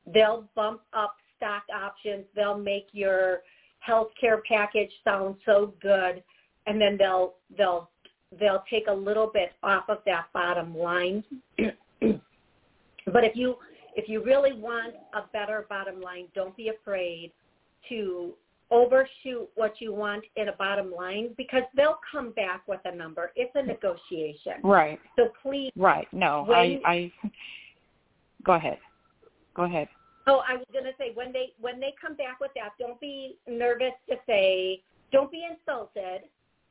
They'll 0.07 0.49
bump 0.55 0.83
up 0.93 1.17
stock 1.37 1.63
options. 1.75 2.25
They'll 2.35 2.59
make 2.59 2.89
your 2.93 3.41
health 3.81 4.09
care 4.21 4.43
package 4.49 4.91
sound 5.05 5.37
so 5.45 5.75
good, 5.81 6.23
and 6.67 6.81
then 6.81 6.97
they'll 6.99 7.35
they'll 7.57 7.91
they'll 8.39 8.65
take 8.69 8.89
a 8.89 8.93
little 8.93 9.31
bit 9.33 9.53
off 9.63 9.85
of 9.89 9.99
that 10.07 10.27
bottom 10.33 10.77
line. 10.77 11.23
but 11.59 13.25
if 13.25 13.37
you 13.37 13.57
if 13.95 14.09
you 14.09 14.23
really 14.23 14.53
want 14.53 14.95
a 15.15 15.23
better 15.33 15.65
bottom 15.69 16.01
line, 16.01 16.27
don't 16.35 16.57
be 16.57 16.69
afraid 16.69 17.33
to 17.89 18.35
overshoot 18.71 19.49
what 19.55 19.81
you 19.81 19.93
want 19.93 20.25
in 20.37 20.49
a 20.49 20.53
bottom 20.53 20.93
line 20.93 21.31
because 21.37 21.63
they'll 21.77 21.99
come 22.11 22.33
back 22.33 22.63
with 22.67 22.81
a 22.85 22.95
number. 22.95 23.33
It's 23.37 23.53
a 23.55 23.63
negotiation. 23.63 24.55
Right. 24.63 24.99
So 25.17 25.29
please. 25.43 25.73
Right. 25.77 26.09
No, 26.13 26.47
I, 26.51 26.81
I. 26.85 27.13
Go 28.45 28.55
ahead. 28.55 28.79
Go 29.55 29.65
ahead. 29.65 29.89
Oh, 30.27 30.43
I 30.49 30.57
was 30.57 30.67
going 30.73 30.85
to 30.85 30.93
say 30.99 31.13
when 31.15 31.33
they 31.33 31.53
when 31.61 31.79
they 31.79 31.95
come 32.01 32.17
back 32.17 32.41
with 32.41 32.51
that, 32.57 32.71
don't 32.79 33.01
be 33.01 33.37
nervous 33.49 33.93
to 34.09 34.17
say, 34.27 34.83
don't 35.13 35.31
be 35.31 35.47
insulted, 35.49 36.23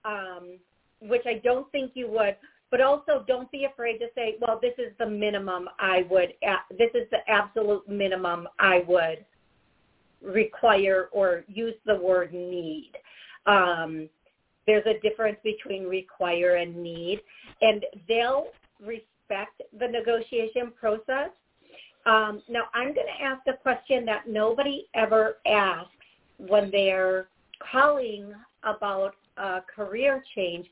um, 0.04 0.60
which 1.02 1.24
I 1.26 1.40
don't 1.44 1.72
think 1.72 1.92
you 1.94 2.10
would. 2.10 2.36
But 2.72 2.82
also, 2.82 3.24
don't 3.28 3.50
be 3.52 3.66
afraid 3.66 4.00
to 4.00 4.08
say, 4.16 4.36
well, 4.42 4.60
this 4.62 4.74
is 4.78 4.92
the 5.00 5.06
minimum 5.06 5.70
I 5.80 6.06
would. 6.10 6.34
This 6.78 6.90
is 6.94 7.08
the 7.12 7.20
absolute 7.30 7.88
minimum 7.88 8.48
I 8.60 8.84
would 8.88 9.24
require 10.26 11.10
or 11.12 11.44
use 11.48 11.76
the 11.86 11.96
word 11.96 12.34
need. 12.34 12.92
Um, 13.46 14.10
there's 14.68 14.86
a 14.86 15.00
difference 15.08 15.38
between 15.44 15.86
require 15.86 16.56
and 16.56 16.76
need, 16.76 17.22
and 17.62 17.86
they'll 18.08 18.48
respect 18.80 19.62
the 19.80 19.88
negotiation 19.88 20.72
process. 20.80 21.30
Um, 22.06 22.42
now, 22.50 22.64
I'm 22.74 22.94
going 22.94 23.08
to 23.08 23.24
ask 23.24 23.42
a 23.48 23.54
question 23.54 24.06
that 24.06 24.28
nobody 24.28 24.88
ever 24.94 25.38
asks 25.48 25.92
when 26.38 26.70
they're 26.72 27.28
calling 27.72 28.34
about 28.64 29.16
a 29.38 29.62
career 29.74 30.24
change. 30.36 30.68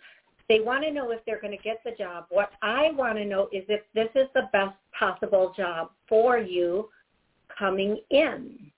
They 0.50 0.60
want 0.60 0.83
to 0.83 0.91
know 0.91 1.12
if 1.12 1.24
they're 1.25 1.41
going 1.41 1.57
to 1.57 1.63
get 1.63 1.81
the 1.86 1.91
job. 1.91 2.25
What 2.29 2.51
I 2.62 2.91
want 2.91 3.17
to 3.17 3.25
know 3.25 3.48
is 3.51 3.63
if 3.69 3.81
this 3.93 4.10
is 4.15 4.27
the 4.33 4.50
best 4.51 4.75
possible 4.98 5.53
job 5.55 5.91
for 6.07 6.38
you 6.38 6.89
coming 7.57 8.00
in. 8.10 8.72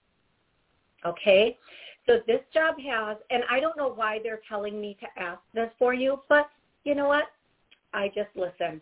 Okay? 1.06 1.58
So 2.06 2.20
this 2.28 2.42
job 2.54 2.76
has, 2.80 3.18
and 3.30 3.44
I 3.50 3.60
don't 3.60 3.78
know 3.78 3.92
why 3.94 4.20
they're 4.24 4.42
telling 4.48 4.80
me 4.80 4.98
to 5.00 5.22
ask 5.22 5.40
this 5.54 5.70
for 5.80 5.94
you, 5.94 6.22
but 6.30 6.50
you 6.84 6.96
know 6.96 7.08
what? 7.08 7.26
I 7.94 8.10
just 8.10 8.30
listen. 8.36 8.82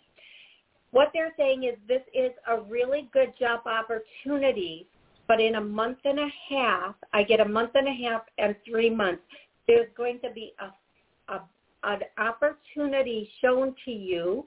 What 0.92 1.10
they're 1.13 1.34
saying 1.38 1.63
is 1.63 1.75
this 1.88 2.01
is 2.13 2.32
a 2.48 2.62
really 2.62 3.10
good 3.13 3.34
job 3.39 3.62
opportunity, 3.65 4.88
but 5.27 5.39
in 5.39 5.56
a 5.56 5.62
month 5.62 6.00
and 6.06 6.20
a 6.20 6.30
half, 6.50 6.96
I 7.13 7.24
get 7.24 7.39
a 7.39 7.46
month 7.46 7.72
and 7.75 7.88
a 7.88 8.10
half 8.10 8.24
and 8.38 8.56
three 8.70 8.89
months, 8.89 9.24
there's 9.68 9.88
going 9.96 10.20
to 10.20 10.30
be 10.32 10.53
a, 10.60 11.34
a 11.34 11.42
an 11.86 12.00
opportunity 12.18 13.30
shown 13.42 13.75
to 13.86 13.92
you 13.92 14.46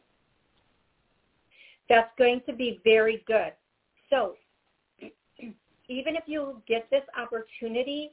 that's 1.89 2.11
going 2.19 2.41
to 2.47 2.53
be 2.53 2.81
very 2.83 3.23
good. 3.27 3.53
So 4.11 4.37
even 5.89 6.17
if 6.17 6.25
you 6.27 6.61
get 6.67 6.89
this 6.91 7.03
opportunity, 7.21 8.11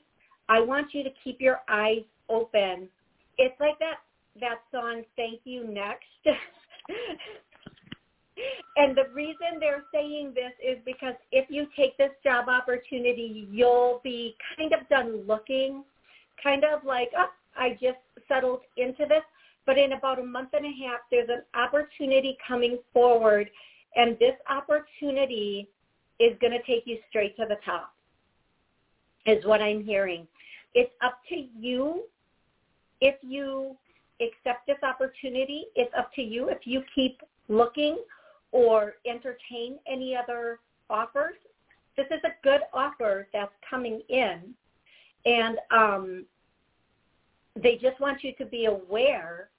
I 0.49 0.59
want 0.59 0.93
you 0.93 1.03
to 1.03 1.09
keep 1.23 1.39
your 1.39 1.61
eyes 1.69 2.03
open. 2.29 2.89
It's 3.37 3.59
like 3.59 3.79
that 3.79 3.99
that 4.39 4.61
song 4.71 5.03
"Thank 5.15 5.41
You 5.43 5.67
Next." 5.67 6.05
and 8.77 8.95
the 8.95 9.05
reason 9.13 9.59
they're 9.59 9.83
saying 9.93 10.33
this 10.35 10.53
is 10.63 10.77
because 10.85 11.15
if 11.31 11.49
you 11.49 11.67
take 11.75 11.97
this 11.97 12.11
job 12.23 12.49
opportunity, 12.49 13.47
you'll 13.51 14.01
be 14.03 14.35
kind 14.57 14.73
of 14.73 14.87
done 14.89 15.25
looking, 15.27 15.83
kind 16.41 16.63
of 16.63 16.83
like, 16.83 17.11
oh, 17.17 17.29
I 17.55 17.71
just 17.81 17.99
settled 18.27 18.61
into 18.77 19.05
this. 19.07 19.23
But 19.65 19.77
in 19.77 19.93
about 19.93 20.19
a 20.19 20.23
month 20.23 20.49
and 20.53 20.65
a 20.65 20.85
half, 20.85 20.99
there's 21.09 21.29
an 21.29 21.43
opportunity 21.55 22.37
coming 22.45 22.79
forward, 22.91 23.49
and 23.95 24.17
this 24.19 24.35
opportunity 24.49 25.69
is 26.19 26.37
going 26.39 26.53
to 26.53 26.61
take 26.63 26.83
you 26.85 26.97
straight 27.09 27.35
to 27.37 27.45
the 27.47 27.57
top, 27.65 27.93
is 29.25 29.43
what 29.45 29.61
I'm 29.61 29.83
hearing. 29.83 30.27
It's 30.73 30.93
up 31.03 31.19
to 31.29 31.35
you 31.35 32.03
if 33.01 33.15
you 33.21 33.75
accept 34.21 34.67
this 34.67 34.77
opportunity. 34.83 35.65
It's 35.75 35.91
up 35.97 36.13
to 36.15 36.21
you 36.21 36.49
if 36.49 36.59
you 36.65 36.83
keep 36.93 37.21
looking 37.49 37.97
or 38.51 38.93
entertain 39.05 39.79
any 39.87 40.15
other 40.15 40.59
offers. 40.89 41.35
This 41.97 42.05
is 42.11 42.21
a 42.23 42.33
good 42.43 42.61
offer 42.73 43.27
that's 43.33 43.51
coming 43.69 44.01
in. 44.09 44.53
And 45.25 45.57
um, 45.71 46.25
they 47.61 47.75
just 47.75 47.99
want 47.99 48.23
you 48.23 48.33
to 48.37 48.45
be 48.45 48.65
aware 48.65 49.49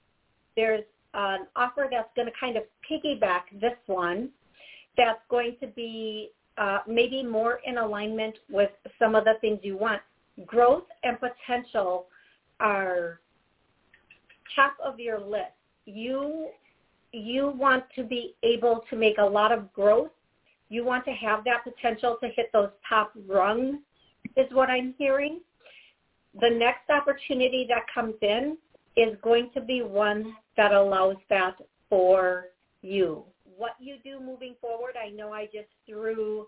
there's 0.55 0.83
an 1.13 1.47
offer 1.55 1.87
that's 1.89 2.09
going 2.15 2.27
to 2.27 2.33
kind 2.39 2.57
of 2.57 2.63
piggyback 2.89 3.43
this 3.59 3.77
one 3.87 4.29
that's 4.97 5.19
going 5.29 5.55
to 5.61 5.67
be 5.67 6.31
uh, 6.57 6.79
maybe 6.87 7.23
more 7.23 7.59
in 7.65 7.77
alignment 7.77 8.35
with 8.49 8.71
some 8.99 9.15
of 9.15 9.25
the 9.25 9.33
things 9.41 9.59
you 9.63 9.77
want. 9.77 10.01
Growth 10.45 10.85
and 11.03 11.17
potential 11.19 12.07
are 12.59 13.19
top 14.55 14.75
of 14.83 14.99
your 14.99 15.19
list. 15.19 15.51
You 15.85 16.49
you 17.11 17.53
want 17.57 17.85
to 17.95 18.03
be 18.03 18.35
able 18.43 18.83
to 18.89 18.95
make 18.97 19.17
a 19.19 19.25
lot 19.25 19.51
of 19.53 19.71
growth. 19.73 20.11
You 20.67 20.83
want 20.83 21.05
to 21.05 21.11
have 21.11 21.45
that 21.45 21.63
potential 21.63 22.17
to 22.21 22.27
hit 22.27 22.49
those 22.51 22.71
top 22.87 23.13
rungs 23.27 23.77
is 24.35 24.51
what 24.51 24.69
I'm 24.69 24.93
hearing 24.97 25.39
the 26.39 26.49
next 26.49 26.89
opportunity 26.89 27.65
that 27.69 27.83
comes 27.93 28.15
in 28.21 28.57
is 28.97 29.15
going 29.21 29.49
to 29.53 29.61
be 29.61 29.81
one 29.81 30.35
that 30.57 30.71
allows 30.71 31.17
that 31.29 31.55
for 31.89 32.47
you. 32.81 33.23
What 33.57 33.71
you 33.79 33.97
do 34.03 34.19
moving 34.19 34.55
forward, 34.59 34.95
I 35.01 35.09
know 35.09 35.31
I 35.31 35.45
just 35.45 35.69
threw 35.87 36.47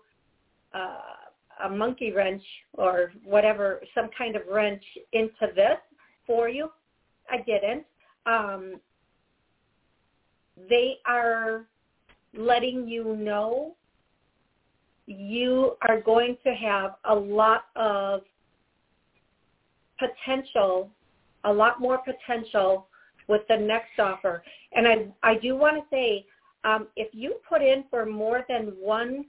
uh, 0.74 1.64
a 1.64 1.68
monkey 1.68 2.12
wrench 2.12 2.42
or 2.74 3.12
whatever, 3.24 3.80
some 3.94 4.10
kind 4.16 4.36
of 4.36 4.42
wrench 4.50 4.82
into 5.12 5.52
this 5.54 5.78
for 6.26 6.48
you. 6.48 6.70
I 7.30 7.38
didn't. 7.38 7.84
Um, 8.26 8.80
they 10.68 10.96
are 11.06 11.66
letting 12.36 12.86
you 12.88 13.16
know 13.16 13.74
you 15.06 15.76
are 15.88 16.00
going 16.00 16.36
to 16.44 16.52
have 16.52 16.96
a 17.04 17.14
lot 17.14 17.66
of 17.76 18.20
potential, 19.98 20.90
a 21.44 21.52
lot 21.52 21.80
more 21.80 21.98
potential 21.98 22.88
with 23.26 23.42
the 23.48 23.56
next 23.56 23.98
offer. 23.98 24.42
And 24.72 24.86
I, 24.86 25.06
I 25.22 25.34
do 25.36 25.56
want 25.56 25.76
to 25.76 25.82
say, 25.90 26.26
um, 26.64 26.88
if 26.96 27.08
you 27.12 27.36
put 27.48 27.62
in 27.62 27.84
for 27.90 28.04
more 28.06 28.44
than 28.48 28.72
one 28.80 29.26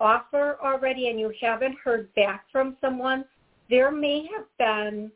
offer 0.00 0.58
already 0.62 1.08
and 1.08 1.18
you 1.18 1.32
haven't 1.40 1.76
heard 1.82 2.12
back 2.14 2.44
from 2.50 2.76
someone, 2.80 3.24
there 3.70 3.90
may 3.90 4.26
have 4.34 4.46
been 4.58 5.10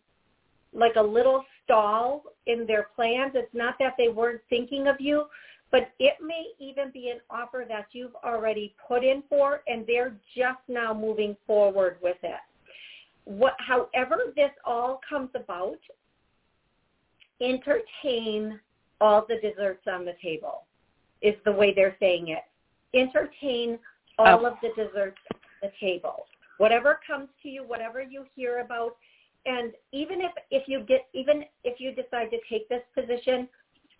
like 0.72 0.96
a 0.96 1.02
little 1.02 1.44
stall 1.64 2.22
in 2.46 2.66
their 2.66 2.88
plans. 2.94 3.32
It's 3.34 3.52
not 3.54 3.74
that 3.80 3.94
they 3.98 4.08
weren't 4.08 4.40
thinking 4.48 4.86
of 4.86 4.96
you, 5.00 5.24
but 5.72 5.90
it 5.98 6.14
may 6.22 6.46
even 6.60 6.90
be 6.92 7.10
an 7.10 7.18
offer 7.28 7.64
that 7.68 7.86
you've 7.92 8.14
already 8.24 8.74
put 8.86 9.02
in 9.02 9.22
for 9.28 9.62
and 9.66 9.84
they're 9.86 10.16
just 10.36 10.60
now 10.68 10.94
moving 10.94 11.36
forward 11.46 11.96
with 12.00 12.18
it 12.22 12.40
what, 13.26 13.56
however 13.58 14.32
this 14.34 14.52
all 14.64 15.00
comes 15.06 15.30
about, 15.34 15.78
entertain 17.40 18.58
all 19.00 19.26
the 19.28 19.36
desserts 19.42 19.82
on 19.92 20.06
the 20.06 20.14
table 20.22 20.62
is 21.22 21.34
the 21.44 21.52
way 21.52 21.72
they're 21.74 21.96
saying 22.00 22.28
it. 22.28 22.44
Entertain 22.94 23.78
all 24.18 24.44
oh. 24.44 24.50
of 24.50 24.54
the 24.62 24.68
desserts 24.70 25.18
on 25.32 25.40
the 25.62 25.70
table. 25.80 26.26
Whatever 26.58 27.00
comes 27.06 27.28
to 27.42 27.48
you, 27.48 27.62
whatever 27.62 28.00
you 28.00 28.24
hear 28.34 28.60
about, 28.60 28.96
and 29.44 29.72
even 29.92 30.20
if, 30.20 30.32
if 30.50 30.66
you 30.66 30.80
get 30.80 31.06
even 31.12 31.44
if 31.62 31.78
you 31.78 31.92
decide 31.92 32.30
to 32.30 32.38
take 32.50 32.68
this 32.68 32.82
position, 32.94 33.48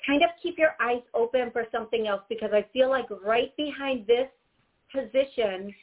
kind 0.06 0.22
of 0.22 0.30
keep 0.42 0.58
your 0.58 0.74
eyes 0.80 1.02
open 1.14 1.50
for 1.52 1.66
something 1.70 2.06
else 2.06 2.22
because 2.28 2.50
I 2.52 2.64
feel 2.72 2.90
like 2.90 3.06
right 3.24 3.56
behind 3.56 4.06
this 4.06 4.28
position 4.92 5.74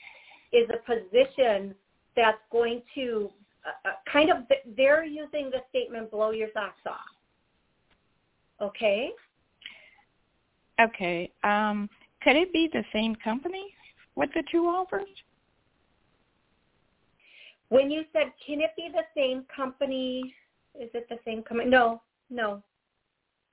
is 0.52 0.68
a 0.70 0.78
position 0.86 1.76
that's 2.16 2.38
going 2.52 2.82
to 2.96 3.30
uh, 3.66 3.90
uh, 3.90 3.92
kind 4.12 4.30
of, 4.30 4.38
they're 4.76 5.06
using 5.06 5.50
the 5.50 5.60
statement 5.70 6.12
blow 6.12 6.32
your 6.32 6.50
socks 6.54 6.82
off. 6.86 7.00
Okay? 8.62 9.12
Okay. 10.80 11.32
Um, 11.44 11.90
could 12.22 12.36
it 12.36 12.52
be 12.54 12.70
the 12.72 12.84
same 12.94 13.16
company 13.16 13.74
with 14.16 14.30
the 14.34 14.44
two 14.52 14.66
offers? 14.66 15.08
When 17.70 17.90
you 17.90 18.04
said, 18.14 18.32
can 18.46 18.62
it 18.62 18.72
be 18.78 18.90
the 18.92 19.04
same 19.16 19.46
company? 19.54 20.34
Is 20.80 20.90
it 20.94 21.08
the 21.10 21.20
same 21.26 21.44
company? 21.44 21.70
No, 21.70 22.02
no. 22.30 22.62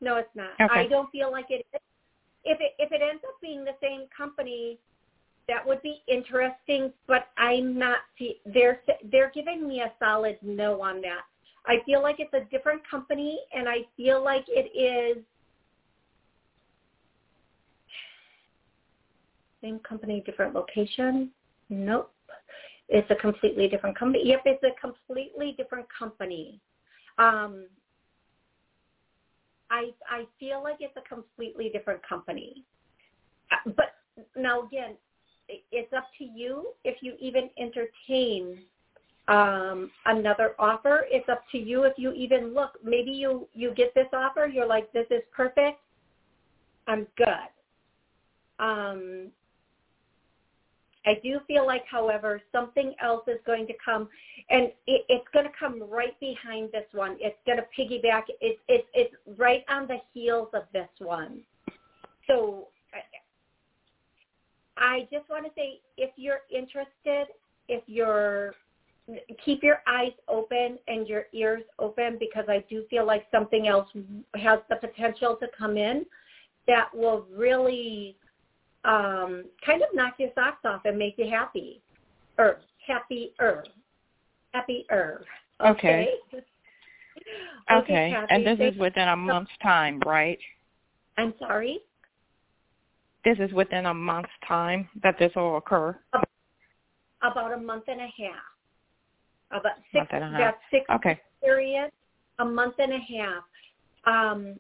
No, 0.01 0.17
it's 0.17 0.35
not. 0.35 0.53
Okay. 0.61 0.81
I 0.81 0.87
don't 0.87 1.11
feel 1.11 1.31
like 1.31 1.47
it 1.51 1.67
is. 1.75 1.81
If 2.43 2.59
it 2.61 2.73
if 2.79 2.91
it 2.91 3.03
ends 3.03 3.23
up 3.27 3.35
being 3.43 3.65
the 3.65 3.77
same 3.83 4.07
company, 4.17 4.79
that 5.47 5.67
would 5.67 5.83
be 5.83 6.03
interesting, 6.09 6.93
but 7.07 7.29
I'm 7.37 7.79
not. 7.79 7.99
They're 8.47 8.81
they're 9.11 9.31
giving 9.35 9.69
me 9.69 9.81
a 9.81 9.93
solid 9.99 10.39
no 10.43 10.81
on 10.81 11.03
that. 11.03 11.23
I 11.67 11.79
feel 11.85 12.03
like 12.03 12.17
it's 12.19 12.33
a 12.33 12.49
different 12.51 12.81
company, 12.89 13.41
and 13.55 13.69
I 13.69 13.85
feel 13.97 14.25
like 14.25 14.45
it 14.49 14.71
is 14.75 15.23
same 19.63 19.79
company, 19.81 20.23
different 20.25 20.55
location. 20.55 21.31
Nope, 21.69 22.13
it's 22.89 23.11
a 23.11 23.15
completely 23.15 23.69
different 23.69 23.97
company. 23.99 24.27
Yep, 24.27 24.43
it's 24.47 24.65
a 24.65 24.81
completely 24.81 25.55
different 25.57 25.87
company. 25.97 26.61
Um, 27.19 27.67
I 29.71 29.91
I 30.09 30.25
feel 30.39 30.63
like 30.63 30.79
it's 30.81 30.97
a 30.97 31.09
completely 31.09 31.71
different 31.71 32.01
company. 32.07 32.65
Uh, 33.53 33.71
but 33.77 34.27
now 34.37 34.63
again, 34.67 34.97
it's 35.49 35.93
up 35.93 36.07
to 36.19 36.25
you 36.25 36.73
if 36.85 36.97
you 37.03 37.15
even 37.21 37.51
entertain 37.59 38.59
um, 39.29 39.91
another 40.07 40.55
offer. 40.59 41.05
It's 41.11 41.29
up 41.29 41.43
to 41.53 41.59
you 41.59 41.85
if 41.85 41.95
you 41.97 42.13
even 42.13 42.55
look. 42.55 42.73
Maybe 42.85 43.11
you 43.11 43.49
you 43.55 43.73
get 43.75 43.95
this 43.95 44.09
offer, 44.13 44.47
you're 44.47 44.67
like, 44.67 44.93
this 44.93 45.07
is 45.11 45.23
perfect. 45.35 45.81
I'm 46.87 47.07
good. 47.17 47.49
Um, 48.59 49.29
I 51.07 51.15
do 51.23 51.41
feel 51.47 51.67
like, 51.67 51.85
however, 51.91 52.43
something 52.53 52.95
else 53.03 53.25
is 53.27 53.39
going 53.47 53.67
to 53.69 53.73
come, 53.83 54.09
and 54.51 54.65
it, 54.87 55.05
it's 55.09 55.27
going 55.33 55.47
to 55.47 55.53
come 55.59 55.83
right 55.91 56.19
behind 56.21 56.71
this 56.73 56.85
one. 56.93 57.17
It's 57.21 57.39
going 57.47 57.59
to 57.59 57.65
piggyback. 57.77 58.25
It's 58.41 58.61
it's 58.69 58.87
it's 58.93 59.15
right 59.39 59.65
on 59.71 59.87
the 59.87 59.99
heels 60.13 60.49
of 60.53 60.65
this 60.73 60.89
one. 60.99 61.41
So 62.27 62.69
I 64.77 65.09
just 65.11 65.29
want 65.29 65.47
to 65.47 65.51
say, 65.57 65.81
if 65.97 66.11
you're 66.17 66.41
interested, 66.51 67.33
if 67.69 67.83
you're 67.87 68.55
keep 69.45 69.63
your 69.63 69.83
eyes 69.89 70.13
open 70.29 70.79
and 70.87 71.09
your 71.09 71.25
ears 71.33 71.63
open 71.79 72.17
because 72.21 72.45
I 72.49 72.65
do 72.71 72.85
feel 72.89 73.07
like 73.07 73.27
something 73.33 73.67
else 73.67 73.89
has 74.37 74.61
the 74.69 74.77
potential 74.77 75.37
to 75.41 75.49
come 75.57 75.77
in 75.77 76.07
that 76.67 76.95
will 76.95 77.27
really 77.35 78.17
um, 78.85 79.45
kind 79.65 79.83
of 79.83 79.89
knock 79.95 80.15
your 80.19 80.31
socks 80.35 80.65
off 80.65 80.83
and 80.85 80.99
make 80.99 81.15
you 81.19 81.29
happy 81.29 81.83
or 82.39 82.59
happier. 82.87 83.65
Happier. 84.53 85.25
Okay. 85.65 86.09
Okay. 86.33 86.45
okay. 87.73 88.15
And 88.31 88.47
this 88.47 88.59
is 88.61 88.79
within 88.79 89.09
a 89.09 89.17
month's 89.17 89.53
time, 89.63 90.01
right? 90.07 90.39
I'm 91.19 91.35
sorry? 91.39 91.81
This 93.25 93.37
is 93.39 93.53
within 93.53 93.87
a 93.87 93.95
month's 93.95 94.31
time 94.49 94.89
that 95.03 95.17
this 95.19 95.31
will 95.37 95.59
occur? 95.59 95.97
About 97.23 97.53
a 97.53 97.59
month 97.59 97.85
and 97.89 98.01
a 98.01 98.05
half. 98.05 99.61
About 99.61 99.77
six, 99.93 99.95
month 99.95 100.09
and 100.13 100.25
a 100.25 100.39
half. 100.39 100.55
six 100.71 100.87
okay. 100.95 101.21
period, 101.43 101.91
a 102.39 102.45
month 102.45 102.77
and 102.79 102.93
a 102.93 102.99
half. 102.99 103.45
Um, 104.07 104.57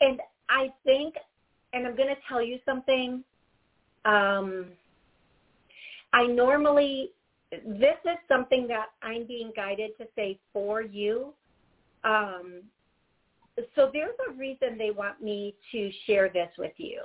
and 0.00 0.18
I 0.48 0.72
think, 0.84 1.14
and 1.72 1.86
I'm 1.86 1.96
going 1.96 2.08
to 2.08 2.20
tell 2.28 2.42
you 2.42 2.58
something. 2.64 3.22
Um, 4.04 4.66
I 6.12 6.26
normally, 6.26 7.10
this 7.50 7.96
is 8.04 8.18
something 8.28 8.66
that 8.68 8.86
I'm 9.02 9.26
being 9.26 9.52
guided 9.54 9.96
to 9.98 10.06
say 10.16 10.38
for 10.52 10.82
you. 10.82 11.32
Um, 12.04 12.62
so 13.74 13.90
there's 13.92 14.16
a 14.28 14.32
reason 14.32 14.78
they 14.78 14.90
want 14.90 15.22
me 15.22 15.54
to 15.72 15.90
share 16.06 16.28
this 16.28 16.48
with 16.58 16.72
you. 16.76 17.02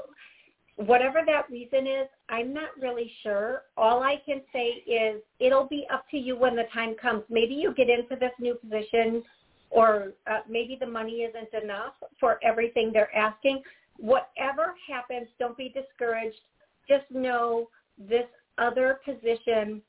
Whatever 0.77 1.21
that 1.25 1.49
reason 1.49 1.87
is, 1.87 2.07
I'm 2.29 2.53
not 2.53 2.69
really 2.79 3.11
sure. 3.23 3.63
All 3.77 4.03
I 4.03 4.21
can 4.25 4.41
say 4.51 4.83
is 4.85 5.21
it'll 5.39 5.67
be 5.67 5.87
up 5.91 6.05
to 6.11 6.17
you 6.17 6.37
when 6.37 6.55
the 6.55 6.65
time 6.73 6.95
comes. 7.01 7.23
Maybe 7.29 7.53
you 7.53 7.73
get 7.73 7.89
into 7.89 8.15
this 8.19 8.31
new 8.39 8.55
position 8.55 9.23
or 9.69 10.13
uh, 10.29 10.39
maybe 10.49 10.77
the 10.79 10.85
money 10.85 11.23
isn't 11.23 11.63
enough 11.63 11.93
for 12.19 12.39
everything 12.43 12.91
they're 12.91 13.15
asking. 13.15 13.61
Whatever 13.97 14.75
happens, 14.87 15.27
don't 15.39 15.57
be 15.57 15.69
discouraged. 15.69 16.39
Just 16.87 17.05
know 17.09 17.69
this 17.97 18.25
other 18.57 18.99
position 19.05 19.81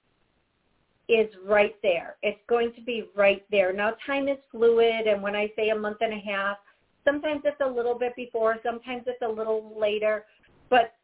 is 1.09 1.29
right 1.45 1.77
there. 1.83 2.17
It's 2.23 2.41
going 2.49 2.73
to 2.75 2.81
be 2.81 3.09
right 3.15 3.45
there. 3.51 3.73
Now 3.73 3.95
time 4.07 4.29
is 4.29 4.39
fluid 4.51 5.07
and 5.07 5.23
when 5.23 5.37
I 5.37 5.51
say 5.57 5.71
a 5.71 5.77
month 5.77 5.99
and 6.01 6.13
a 6.13 6.19
half, 6.19 6.57
sometimes 7.05 7.43
it's 7.45 7.61
a 7.61 7.69
little 7.69 7.97
bit 7.97 8.15
before, 8.17 8.57
sometimes 8.65 9.05
it's 9.07 9.23
a 9.23 9.29
little 9.29 9.73
later, 9.79 10.25
but 10.69 10.95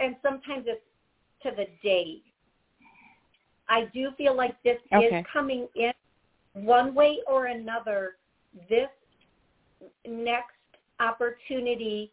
and 0.00 0.16
sometimes 0.22 0.64
it's 0.66 0.80
to 1.42 1.50
the 1.50 1.66
day. 1.82 2.22
I 3.68 3.84
do 3.92 4.10
feel 4.16 4.36
like 4.36 4.60
this 4.62 4.78
okay. 4.94 5.06
is 5.06 5.24
coming 5.30 5.68
in 5.76 5.92
one 6.54 6.94
way 6.94 7.18
or 7.26 7.46
another. 7.46 8.16
This 8.68 8.88
next 10.06 10.54
opportunity 11.00 12.12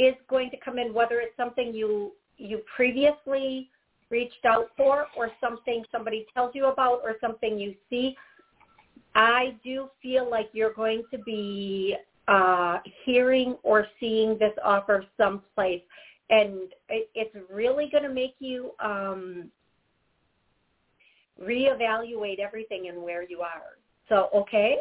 is 0.00 0.14
going 0.28 0.50
to 0.50 0.56
come 0.64 0.78
in, 0.78 0.94
whether 0.94 1.20
it's 1.20 1.36
something 1.36 1.74
you 1.74 2.12
you 2.38 2.62
previously 2.74 3.68
reached 4.08 4.44
out 4.44 4.68
for 4.76 5.06
or 5.16 5.30
something 5.40 5.84
somebody 5.92 6.26
tells 6.34 6.54
you 6.54 6.66
about 6.66 7.00
or 7.04 7.16
something 7.20 7.58
you 7.58 7.74
see, 7.88 8.16
I 9.14 9.54
do 9.62 9.88
feel 10.02 10.28
like 10.28 10.48
you're 10.52 10.72
going 10.72 11.02
to 11.10 11.18
be 11.18 11.96
uh, 12.28 12.78
hearing 13.04 13.56
or 13.62 13.86
seeing 14.00 14.38
this 14.38 14.52
offer 14.64 15.04
someplace. 15.16 15.82
And 16.30 16.72
it, 16.88 17.10
it's 17.14 17.36
really 17.52 17.88
going 17.90 18.04
to 18.04 18.12
make 18.12 18.36
you 18.38 18.70
um, 18.80 19.50
reevaluate 21.42 22.38
everything 22.38 22.88
and 22.88 23.02
where 23.02 23.22
you 23.22 23.40
are. 23.40 23.78
So, 24.08 24.28
okay? 24.34 24.78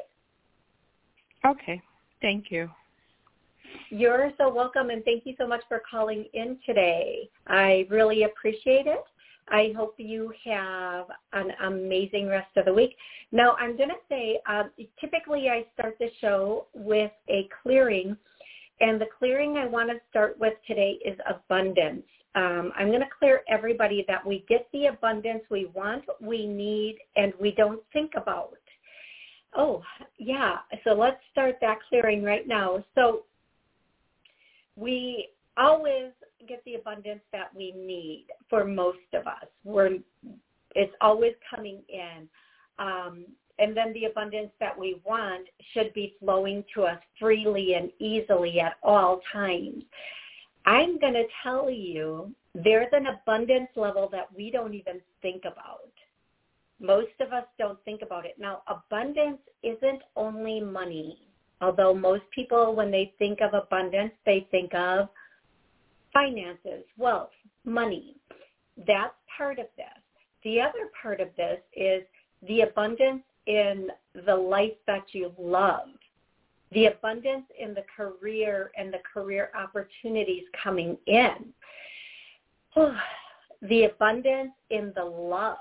Okay. 1.46 1.82
Thank 2.22 2.46
you. 2.52 2.70
You're 3.90 4.32
so 4.38 4.54
welcome, 4.54 4.90
and 4.90 5.04
thank 5.04 5.26
you 5.26 5.34
so 5.38 5.48
much 5.48 5.64
for 5.68 5.82
calling 5.90 6.26
in 6.34 6.58
today. 6.66 7.30
I 7.48 7.88
really 7.90 8.24
appreciate 8.24 8.88
it. 8.88 9.04
I 9.52 9.74
hope 9.76 9.96
you 9.98 10.32
have 10.46 11.08
an 11.34 11.52
amazing 11.64 12.28
rest 12.28 12.56
of 12.56 12.66
the 12.66 12.74
week. 12.74 12.96
Now, 13.32 13.56
I'm 13.60 13.76
going 13.78 13.90
to 13.90 13.96
say, 14.08 14.40
uh, 14.48 14.64
typically 15.00 15.50
I 15.50 15.66
start 15.74 15.98
the 16.00 16.10
show 16.22 16.68
with 16.74 17.12
a 17.30 17.50
clearing, 17.64 18.16
and 18.80 19.02
the 19.02 19.08
clearing 19.18 19.58
I 19.58 19.66
want 19.66 19.90
to 19.90 19.96
start 20.10 20.40
with 20.40 20.54
today 20.68 21.00
is 21.04 21.18
abundance. 21.28 22.04
Um, 22.36 22.72
I'm 22.78 22.90
going 22.90 23.02
to 23.02 23.08
clear 23.18 23.42
everybody 23.50 24.06
that 24.08 24.26
we 24.26 24.46
get 24.48 24.68
the 24.72 24.86
abundance 24.88 25.44
we 25.50 25.66
want, 25.74 26.06
we 26.22 26.46
need, 26.46 27.00
and 27.16 27.34
we 27.42 27.52
don't 27.52 27.82
think 27.92 28.12
about. 28.16 28.54
Oh, 29.58 29.82
yeah. 30.20 30.58
So 30.84 30.94
let's 30.94 31.18
start 31.32 31.56
that 31.62 31.80
clearing 31.90 32.24
right 32.24 32.48
now. 32.48 32.84
So 32.94 33.24
we 34.80 35.30
always 35.58 36.12
get 36.48 36.64
the 36.66 36.76
abundance 36.76 37.22
that 37.32 37.54
we 37.56 37.74
need 37.74 38.28
for 38.50 38.64
most 38.64 38.98
of 39.14 39.28
us. 39.28 39.46
We're, 39.64 39.98
it's 40.76 40.94
always 41.02 41.34
coming 41.54 41.82
in. 41.90 42.30
Um, 42.80 43.26
and 43.60 43.76
then 43.76 43.92
the 43.94 44.06
abundance 44.06 44.52
that 44.62 44.78
we 44.78 45.02
want 45.06 45.48
should 45.74 45.94
be 45.94 46.16
flowing 46.20 46.64
to 46.74 46.84
us 46.84 47.00
freely 47.20 47.74
and 47.74 47.92
easily 48.00 48.62
at 48.62 48.78
all 48.82 49.20
times. 49.34 49.84
I'm 50.66 50.98
going 50.98 51.14
to 51.14 51.26
tell 51.44 51.70
you 51.70 52.34
there's 52.56 52.88
an 52.94 53.08
abundance 53.08 53.70
level 53.76 54.08
that 54.14 54.28
we 54.36 54.50
don't 54.50 54.74
even 54.74 55.02
think 55.22 55.44
about. 55.44 55.92
Most 56.80 57.12
of 57.20 57.34
us 57.34 57.44
don't 57.58 57.84
think 57.84 58.02
about 58.02 58.26
it. 58.26 58.36
Now, 58.40 58.62
abundance 58.68 59.40
isn't 59.62 60.02
only 60.16 60.62
money, 60.62 61.28
although 61.62 61.94
most 61.94 62.24
people, 62.34 62.76
when 62.76 62.92
they 62.92 63.14
think 63.20 63.40
of 63.42 63.54
abundance, 63.54 64.14
they 64.26 64.48
think 64.52 64.74
of 64.74 65.10
finances, 66.14 66.84
wealth, 66.98 67.30
money. 67.66 68.16
That's 68.88 69.14
part 69.38 69.60
of 69.60 69.68
this. 69.78 69.88
The 70.44 70.62
other 70.62 70.90
part 71.02 71.20
of 71.20 71.30
this 71.36 71.60
is 71.76 72.04
the 72.48 72.62
abundance 72.62 73.24
in 73.46 73.90
the 74.26 74.36
life 74.36 74.74
that 74.88 75.04
you 75.12 75.34
love, 75.38 75.90
the 76.72 76.86
abundance 76.86 77.46
in 77.60 77.74
the 77.74 77.84
career 77.96 78.72
and 78.78 78.94
the 78.94 79.02
career 79.14 79.50
opportunities 79.58 80.44
coming 80.64 80.98
in, 81.08 81.54
the 83.62 83.84
abundance 83.86 84.52
in 84.70 84.94
the 84.96 85.04
love 85.04 85.58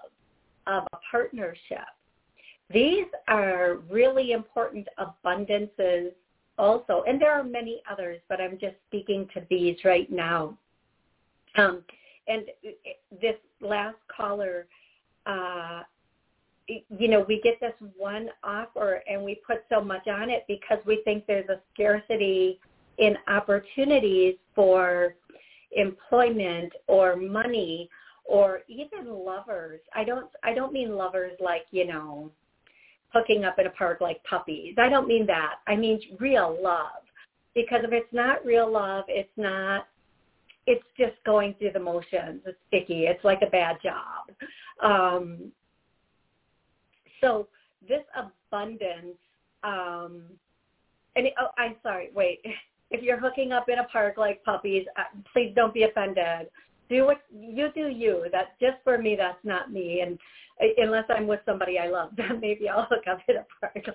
of 0.66 0.84
a 0.92 0.98
partnership. 1.10 1.78
These 2.70 3.06
are 3.28 3.76
really 3.90 4.32
important 4.32 4.88
abundances 4.98 6.12
also, 6.58 7.04
and 7.06 7.20
there 7.20 7.32
are 7.32 7.44
many 7.44 7.82
others, 7.90 8.20
but 8.28 8.40
I'm 8.40 8.58
just 8.58 8.74
speaking 8.88 9.28
to 9.34 9.42
these 9.48 9.76
right 9.84 10.10
now. 10.10 10.58
Um, 11.56 11.82
and 12.26 12.44
this 13.22 13.36
last 13.60 13.96
caller, 14.14 14.66
uh, 15.26 15.82
you 16.66 17.08
know, 17.08 17.24
we 17.26 17.40
get 17.40 17.58
this 17.60 17.72
one 17.96 18.28
offer 18.44 19.02
and 19.10 19.22
we 19.22 19.36
put 19.46 19.64
so 19.70 19.82
much 19.82 20.06
on 20.06 20.28
it 20.28 20.44
because 20.46 20.78
we 20.86 21.00
think 21.04 21.24
there's 21.26 21.48
a 21.48 21.60
scarcity 21.72 22.60
in 22.98 23.16
opportunities 23.28 24.34
for 24.54 25.14
employment 25.72 26.72
or 26.86 27.16
money 27.16 27.88
or 28.24 28.60
even 28.68 29.08
lovers. 29.08 29.80
I 29.94 30.04
don't 30.04 30.28
I 30.42 30.52
don't 30.52 30.72
mean 30.72 30.94
lovers 30.94 31.32
like, 31.40 31.64
you 31.70 31.86
know, 31.86 32.30
hooking 33.12 33.44
up 33.44 33.58
in 33.58 33.66
a 33.66 33.70
park 33.70 34.00
like 34.00 34.22
puppies. 34.24 34.74
I 34.78 34.88
don't 34.88 35.08
mean 35.08 35.26
that. 35.26 35.56
I 35.66 35.76
mean 35.76 36.00
real 36.18 36.58
love. 36.62 37.02
Because 37.54 37.80
if 37.82 37.92
it's 37.92 38.12
not 38.12 38.44
real 38.44 38.70
love, 38.70 39.04
it's 39.08 39.30
not 39.36 39.88
it's 40.66 40.84
just 40.98 41.14
going 41.24 41.54
through 41.58 41.72
the 41.72 41.80
motions. 41.80 42.42
It's 42.44 42.58
sticky. 42.68 43.06
It's 43.06 43.24
like 43.24 43.40
a 43.40 43.50
bad 43.50 43.78
job. 43.82 44.30
Um, 44.82 45.50
so 47.22 47.48
this 47.88 48.02
abundance, 48.14 49.16
um, 49.64 50.24
and 51.16 51.26
it, 51.26 51.32
oh, 51.40 51.48
I'm 51.56 51.76
sorry. 51.82 52.10
Wait, 52.14 52.40
if 52.90 53.02
you're 53.02 53.18
hooking 53.18 53.50
up 53.50 53.70
in 53.70 53.78
a 53.78 53.84
park 53.84 54.18
like 54.18 54.44
puppies, 54.44 54.84
uh, 54.98 55.04
please 55.32 55.52
don't 55.56 55.72
be 55.72 55.84
offended 55.84 56.48
do 56.88 57.04
what 57.04 57.22
you 57.30 57.68
do 57.74 57.88
you. 57.88 58.26
That's 58.32 58.50
just 58.60 58.76
for 58.84 58.98
me. 58.98 59.16
That's 59.16 59.38
not 59.44 59.72
me. 59.72 60.00
And 60.00 60.18
unless 60.78 61.04
I'm 61.08 61.26
with 61.26 61.40
somebody 61.46 61.78
I 61.78 61.88
love, 61.88 62.10
then 62.16 62.40
maybe 62.40 62.68
I'll 62.68 62.86
hook 62.90 63.04
up 63.10 63.20
in 63.28 63.36
a 63.36 63.46
park. 63.60 63.76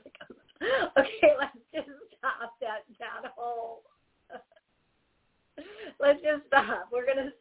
okay, 0.97 1.33
let's 1.39 1.57
just 1.73 1.89
stop 2.17 2.53
that 2.61 2.83
that 2.99 3.33
whole 3.35 3.83
let's 5.99 6.21
just 6.21 6.47
stop. 6.47 6.89
We're 6.91 7.05
gonna. 7.05 7.31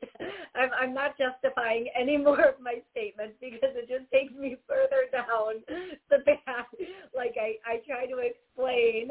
I'm, 0.54 0.70
I'm 0.78 0.94
not 0.94 1.16
justifying 1.16 1.88
any 1.98 2.16
more 2.16 2.40
of 2.40 2.60
my 2.60 2.82
statements 2.90 3.34
because 3.40 3.72
it 3.74 3.88
just 3.88 4.10
takes 4.12 4.32
me 4.34 4.56
further 4.68 5.08
down 5.10 5.64
the 6.10 6.18
path. 6.24 6.66
Like 7.14 7.36
I, 7.40 7.56
I 7.66 7.80
try 7.86 8.06
to 8.06 8.18
explain 8.18 9.08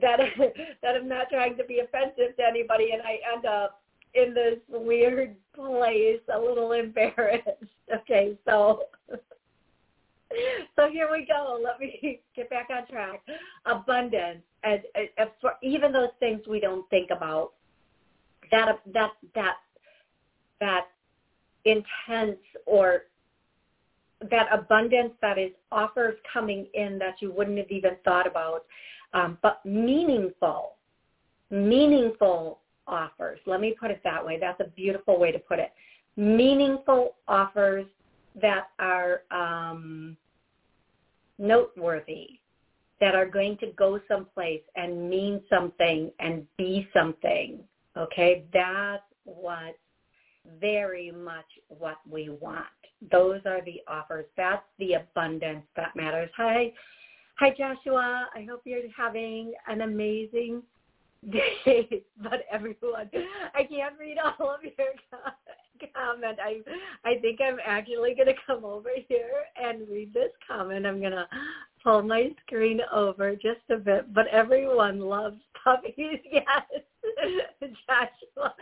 that 0.00 0.18
that 0.82 0.96
I'm 0.96 1.08
not 1.08 1.28
trying 1.30 1.56
to 1.56 1.64
be 1.64 1.80
offensive 1.80 2.36
to 2.36 2.44
anybody, 2.44 2.90
and 2.92 3.02
I 3.02 3.18
end 3.34 3.46
up 3.46 3.83
in 4.14 4.34
this 4.34 4.58
weird 4.68 5.36
place, 5.54 6.20
a 6.34 6.38
little 6.38 6.72
embarrassed. 6.72 7.48
Okay, 7.94 8.34
so 8.46 8.84
so 10.76 10.90
here 10.90 11.08
we 11.12 11.26
go. 11.26 11.60
Let 11.62 11.78
me 11.78 12.20
get 12.36 12.48
back 12.48 12.68
on 12.74 12.86
track. 12.86 13.20
Abundance, 13.66 14.40
and, 14.62 14.80
and 15.18 15.28
for 15.40 15.52
even 15.62 15.92
those 15.92 16.08
things 16.18 16.40
we 16.48 16.60
don't 16.60 16.88
think 16.88 17.10
about, 17.10 17.52
that 18.50 18.80
that 18.94 19.10
that 19.34 19.56
that 20.60 20.86
intense 21.66 22.38
or 22.66 23.02
that 24.30 24.46
abundance 24.50 25.12
that 25.20 25.38
is 25.38 25.50
offers 25.70 26.14
coming 26.32 26.66
in 26.74 26.98
that 26.98 27.16
you 27.20 27.30
wouldn't 27.30 27.58
have 27.58 27.70
even 27.70 27.96
thought 28.04 28.26
about, 28.26 28.64
um, 29.12 29.38
but 29.42 29.60
meaningful, 29.64 30.76
meaningful 31.50 32.60
offers. 32.86 33.38
Let 33.46 33.60
me 33.60 33.74
put 33.78 33.90
it 33.90 34.00
that 34.04 34.24
way. 34.24 34.38
That's 34.40 34.60
a 34.60 34.70
beautiful 34.70 35.18
way 35.18 35.32
to 35.32 35.38
put 35.38 35.58
it. 35.58 35.72
Meaningful 36.16 37.16
offers 37.26 37.86
that 38.40 38.68
are 38.78 39.22
um, 39.30 40.16
noteworthy, 41.38 42.40
that 43.00 43.14
are 43.14 43.26
going 43.26 43.56
to 43.58 43.66
go 43.76 44.00
someplace 44.08 44.62
and 44.76 45.08
mean 45.08 45.42
something 45.50 46.10
and 46.20 46.46
be 46.56 46.88
something. 46.94 47.60
Okay, 47.96 48.44
that's 48.52 49.02
what 49.24 49.76
very 50.60 51.10
much 51.10 51.46
what 51.68 51.98
we 52.08 52.28
want. 52.28 52.66
Those 53.10 53.40
are 53.46 53.62
the 53.64 53.80
offers. 53.88 54.26
That's 54.36 54.64
the 54.78 54.94
abundance 54.94 55.64
that 55.76 55.94
matters. 55.96 56.30
Hi, 56.36 56.72
hi 57.38 57.50
Joshua. 57.50 58.28
I 58.34 58.46
hope 58.48 58.62
you're 58.64 58.80
having 58.96 59.52
an 59.68 59.82
amazing 59.82 60.62
day. 61.30 62.04
But 62.22 62.44
everyone, 62.50 63.10
I 63.54 63.64
can't 63.64 63.98
read 63.98 64.16
all 64.18 64.54
of 64.54 64.62
your 64.62 64.72
comment. 65.94 66.38
I 66.42 66.60
I 67.04 67.18
think 67.20 67.40
I'm 67.40 67.58
actually 67.64 68.14
going 68.14 68.28
to 68.28 68.34
come 68.46 68.64
over 68.64 68.90
here 69.08 69.44
and 69.62 69.88
read 69.88 70.14
this 70.14 70.30
comment. 70.46 70.86
I'm 70.86 71.00
going 71.00 71.12
to 71.12 71.26
pull 71.82 72.02
my 72.02 72.30
screen 72.46 72.80
over 72.92 73.34
just 73.34 73.60
a 73.70 73.76
bit. 73.76 74.12
But 74.14 74.28
everyone 74.28 75.00
loves 75.00 75.40
puppies. 75.62 76.20
Yes, 76.32 76.46
Joshua. 77.60 78.54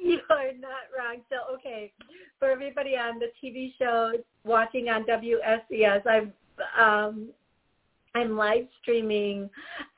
You 0.00 0.18
are 0.30 0.52
not 0.58 0.88
wrong. 0.96 1.22
So, 1.30 1.54
okay, 1.54 1.92
for 2.38 2.50
everybody 2.50 2.96
on 2.96 3.18
the 3.18 3.28
TV 3.42 3.72
show 3.78 4.12
watching 4.44 4.88
on 4.88 5.04
WSCS, 5.04 6.06
I'm 6.06 6.32
um, 6.78 7.28
I'm 8.18 8.36
live 8.36 8.66
streaming 8.82 9.48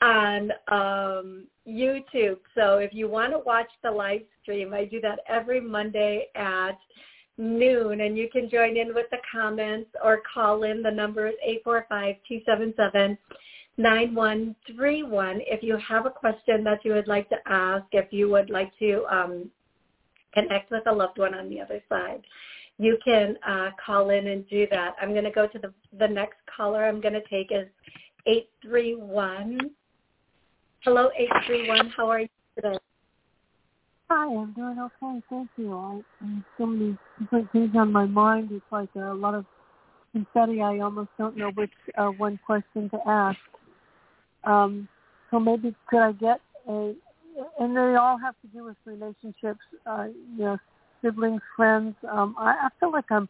on 0.02 0.50
um, 0.68 1.46
YouTube. 1.66 2.38
So 2.54 2.76
if 2.76 2.92
you 2.92 3.08
want 3.08 3.32
to 3.32 3.38
watch 3.38 3.70
the 3.82 3.90
live 3.90 4.20
stream, 4.42 4.74
I 4.74 4.84
do 4.84 5.00
that 5.00 5.20
every 5.26 5.60
Monday 5.60 6.26
at 6.34 6.78
noon, 7.38 8.02
and 8.02 8.18
you 8.18 8.28
can 8.30 8.50
join 8.50 8.76
in 8.76 8.94
with 8.94 9.06
the 9.10 9.16
comments 9.32 9.90
or 10.04 10.20
call 10.34 10.64
in. 10.64 10.82
The 10.82 10.90
number 10.90 11.28
is 11.28 11.34
eight 11.42 11.62
four 11.64 11.86
five 11.88 12.16
two 12.28 12.40
seven 12.44 12.74
seven 12.76 13.16
nine 13.78 14.14
one 14.14 14.54
three 14.76 15.02
one. 15.02 15.40
If 15.46 15.62
you 15.62 15.78
have 15.78 16.04
a 16.04 16.10
question 16.10 16.62
that 16.64 16.84
you 16.84 16.92
would 16.92 17.08
like 17.08 17.28
to 17.30 17.36
ask, 17.46 17.86
if 17.92 18.12
you 18.12 18.28
would 18.28 18.50
like 18.50 18.70
to 18.80 19.06
um, 19.10 19.50
connect 20.34 20.70
with 20.70 20.82
a 20.86 20.92
loved 20.92 21.18
one 21.18 21.34
on 21.34 21.48
the 21.48 21.60
other 21.60 21.80
side, 21.88 22.22
you 22.76 22.98
can 23.04 23.36
uh, 23.46 23.70
call 23.84 24.10
in 24.10 24.26
and 24.28 24.48
do 24.48 24.66
that. 24.70 24.94
I'm 25.00 25.12
going 25.12 25.24
to 25.24 25.30
go 25.30 25.46
to 25.46 25.58
the, 25.58 25.72
the 25.98 26.08
next 26.08 26.38
caller 26.54 26.84
I'm 26.84 27.00
going 27.00 27.14
to 27.14 27.28
take 27.28 27.50
is 27.50 27.68
831. 28.26 29.70
Hello, 30.80 31.10
831. 31.16 31.92
How 31.96 32.08
are 32.10 32.20
you 32.20 32.28
today? 32.56 32.78
Hi, 34.10 34.26
I'm 34.26 34.52
doing 34.52 34.78
okay. 34.78 35.22
Thank 35.30 35.48
you. 35.56 35.76
I, 35.76 36.00
I 36.24 36.42
so 36.58 36.66
many 36.66 36.98
different 37.20 37.52
things 37.52 37.70
on 37.76 37.92
my 37.92 38.06
mind. 38.06 38.50
It's 38.52 38.64
like 38.72 38.88
a 38.96 39.14
lot 39.14 39.34
of 39.34 39.44
confetti. 40.12 40.60
I 40.60 40.78
almost 40.80 41.10
don't 41.18 41.36
know 41.36 41.50
which 41.54 41.70
uh, 41.96 42.08
one 42.08 42.38
question 42.44 42.90
to 42.90 42.98
ask. 43.06 43.38
Um, 44.44 44.88
so 45.30 45.38
maybe 45.38 45.74
could 45.88 46.00
I 46.00 46.12
get 46.12 46.40
a, 46.68 46.92
and 47.58 47.76
they 47.76 47.94
all 47.94 48.18
have 48.18 48.34
to 48.42 48.48
do 48.52 48.64
with 48.64 48.76
relationships, 48.84 49.60
uh, 49.86 50.06
you 50.36 50.44
know, 50.44 50.58
siblings, 51.02 51.40
friends. 51.56 51.94
Um, 52.10 52.34
I, 52.38 52.50
I 52.50 52.68
feel 52.80 52.90
like 52.90 53.10
I'm 53.10 53.28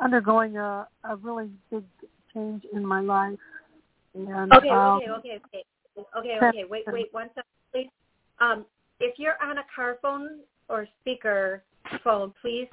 undergoing 0.00 0.56
a, 0.56 0.88
a 1.04 1.16
really 1.16 1.50
big 1.70 1.84
change 2.32 2.62
in 2.72 2.84
my 2.84 3.00
life. 3.00 3.38
And, 4.26 4.52
okay, 4.52 4.68
um, 4.68 4.96
okay, 4.96 5.10
okay, 5.10 5.40
okay, 5.46 5.64
okay, 6.16 6.38
okay. 6.42 6.64
Wait, 6.68 6.84
wait, 6.88 7.08
one 7.12 7.28
second, 7.28 7.44
please. 7.72 7.90
Um, 8.40 8.66
if 9.00 9.18
you're 9.18 9.40
on 9.42 9.58
a 9.58 9.64
car 9.74 9.98
phone 10.02 10.40
or 10.68 10.86
speaker 11.00 11.62
phone, 12.02 12.32
please 12.40 12.68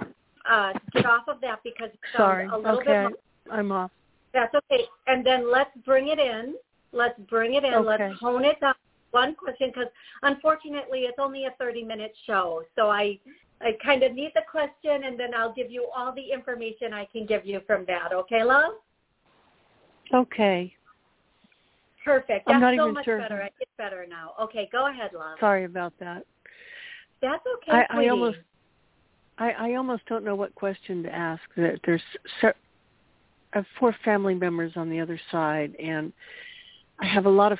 uh, 0.49 0.73
get 0.91 1.05
off 1.05 1.27
of 1.27 1.39
that 1.41 1.59
because 1.63 1.89
it 1.93 1.99
Sorry. 2.15 2.47
a 2.47 2.57
little 2.57 2.79
okay. 2.79 3.07
bit. 3.09 3.19
I'm 3.51 3.71
off. 3.71 3.91
That's 4.33 4.53
okay. 4.53 4.85
And 5.07 5.25
then 5.25 5.51
let's 5.51 5.71
bring 5.85 6.07
it 6.07 6.19
in. 6.19 6.55
Let's 6.91 7.19
bring 7.29 7.53
it 7.53 7.63
in. 7.63 7.73
Okay. 7.73 7.85
Let's 7.85 8.19
hone 8.19 8.43
it 8.43 8.59
down. 8.59 8.75
One 9.11 9.35
question, 9.35 9.71
because 9.73 9.89
unfortunately 10.23 11.01
it's 11.01 11.19
only 11.19 11.45
a 11.45 11.63
30-minute 11.63 12.13
show, 12.27 12.63
so 12.75 12.89
I 12.89 13.17
I 13.61 13.77
kind 13.81 14.03
of 14.03 14.13
need 14.13 14.31
the 14.35 14.41
question, 14.51 15.05
and 15.05 15.17
then 15.17 15.33
I'll 15.33 15.53
give 15.53 15.71
you 15.71 15.87
all 15.95 16.13
the 16.13 16.33
information 16.33 16.93
I 16.93 17.05
can 17.05 17.25
give 17.25 17.45
you 17.45 17.61
from 17.65 17.85
that. 17.85 18.11
Okay, 18.11 18.43
love? 18.43 18.73
Okay. 20.13 20.75
Perfect. 22.05 22.45
That's 22.45 22.55
I'm 22.55 22.61
not 22.61 22.75
so 22.75 22.83
even 22.83 22.93
much 22.93 23.05
sure. 23.05 23.17
better. 23.19 23.49
It's 23.59 23.71
better 23.77 24.05
now. 24.07 24.33
Okay, 24.39 24.69
go 24.71 24.87
ahead, 24.89 25.11
love. 25.13 25.37
Sorry 25.39 25.65
about 25.65 25.91
that. 25.99 26.23
That's 27.21 27.43
okay, 27.57 27.83
I. 27.89 28.03
I 28.03 28.07
almost, 28.09 28.37
I, 29.39 29.51
I 29.51 29.75
almost 29.75 30.05
don't 30.05 30.23
know 30.23 30.35
what 30.35 30.53
question 30.53 31.01
to 31.03 31.13
ask. 31.13 31.41
That 31.57 31.79
there's, 31.83 32.03
I 32.43 32.53
have 33.53 33.65
four 33.79 33.95
family 34.05 34.35
members 34.35 34.73
on 34.75 34.89
the 34.89 34.99
other 34.99 35.19
side, 35.31 35.75
and 35.81 36.13
I 36.99 37.07
have 37.07 37.25
a 37.25 37.29
lot 37.29 37.51
of 37.51 37.57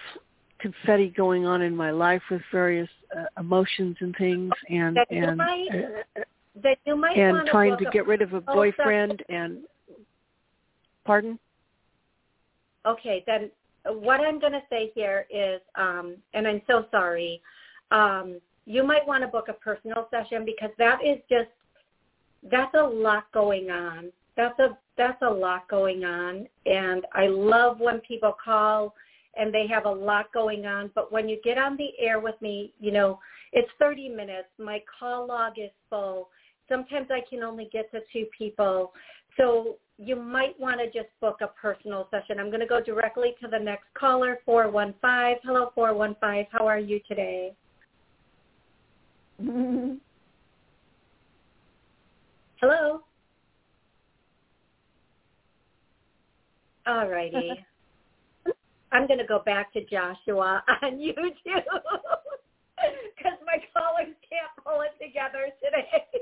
confetti 0.59 1.09
going 1.09 1.45
on 1.47 1.63
in 1.63 1.75
my 1.75 1.89
life 1.89 2.21
with 2.29 2.41
various 2.51 2.89
uh, 3.17 3.25
emotions 3.39 3.97
and 3.99 4.15
things, 4.15 4.51
and 4.69 4.95
That 4.95 5.07
and 5.09 5.37
might- 5.37 5.67
uh, 6.15 6.21
that 6.63 6.77
you 6.85 6.95
might 6.95 7.17
and 7.17 7.45
trying 7.47 7.77
to 7.77 7.85
get 7.91 8.07
rid 8.07 8.21
of 8.21 8.33
a 8.33 8.41
boyfriend 8.41 9.23
and. 9.27 9.63
Pardon? 11.03 11.37
Okay, 12.85 13.23
then 13.27 13.51
what 13.85 14.21
I'm 14.21 14.39
going 14.39 14.53
to 14.53 14.63
say 14.69 14.91
here 14.95 15.25
is, 15.29 15.61
um, 15.75 16.15
and 16.33 16.47
I'm 16.47 16.61
so 16.67 16.85
sorry, 16.91 17.41
um, 17.91 18.39
you 18.65 18.83
might 18.83 19.05
want 19.05 19.23
to 19.23 19.27
book 19.27 19.47
a 19.47 19.53
personal 19.53 20.07
session 20.09 20.43
because 20.45 20.71
that 20.77 20.99
is 21.05 21.19
just 21.29 21.49
that's 22.51 22.73
a 22.75 22.83
lot 22.83 23.31
going 23.31 23.69
on. 23.69 24.11
That's 24.35 24.57
a 24.59 24.77
that's 24.97 25.21
a 25.21 25.29
lot 25.29 25.67
going 25.67 26.03
on, 26.03 26.47
and 26.65 27.05
I 27.13 27.27
love 27.27 27.79
when 27.79 27.99
people 27.99 28.35
call 28.43 28.93
and 29.37 29.53
they 29.53 29.67
have 29.67 29.85
a 29.85 29.91
lot 29.91 30.31
going 30.33 30.65
on. 30.65 30.89
But 30.95 31.11
when 31.11 31.27
you 31.27 31.37
get 31.43 31.57
on 31.57 31.75
the 31.75 31.89
air 31.99 32.19
with 32.19 32.41
me, 32.41 32.73
you 32.79 32.91
know 32.91 33.19
it's 33.51 33.69
30 33.79 34.09
minutes. 34.09 34.49
My 34.57 34.81
call 34.99 35.27
log 35.27 35.53
is 35.57 35.71
full. 35.89 36.29
Sometimes 36.67 37.07
I 37.11 37.21
can 37.29 37.43
only 37.43 37.69
get 37.71 37.91
to 37.91 37.99
two 38.11 38.25
people, 38.37 38.91
so 39.37 39.77
you 39.97 40.15
might 40.15 40.59
want 40.59 40.79
to 40.79 40.87
just 40.87 41.09
book 41.21 41.37
a 41.41 41.47
personal 41.47 42.07
session. 42.11 42.39
I'm 42.39 42.49
going 42.49 42.59
to 42.59 42.65
go 42.65 42.81
directly 42.81 43.35
to 43.41 43.47
the 43.47 43.59
next 43.59 43.85
caller, 43.93 44.39
415. 44.45 45.39
Hello, 45.43 45.71
415. 45.73 46.47
How 46.51 46.67
are 46.67 46.79
you 46.79 46.99
today? 47.07 47.53
Hello? 52.61 53.01
All 56.87 57.07
righty. 57.07 57.51
I'm 58.91 59.07
going 59.07 59.19
to 59.19 59.25
go 59.25 59.39
back 59.45 59.73
to 59.73 59.83
Joshua 59.85 60.63
on 60.81 60.97
YouTube 60.99 61.15
because 63.15 63.37
my 63.45 63.57
callers 63.73 64.13
can't 64.29 64.51
pull 64.63 64.81
it 64.81 64.93
together 65.03 65.49
today. 65.63 66.14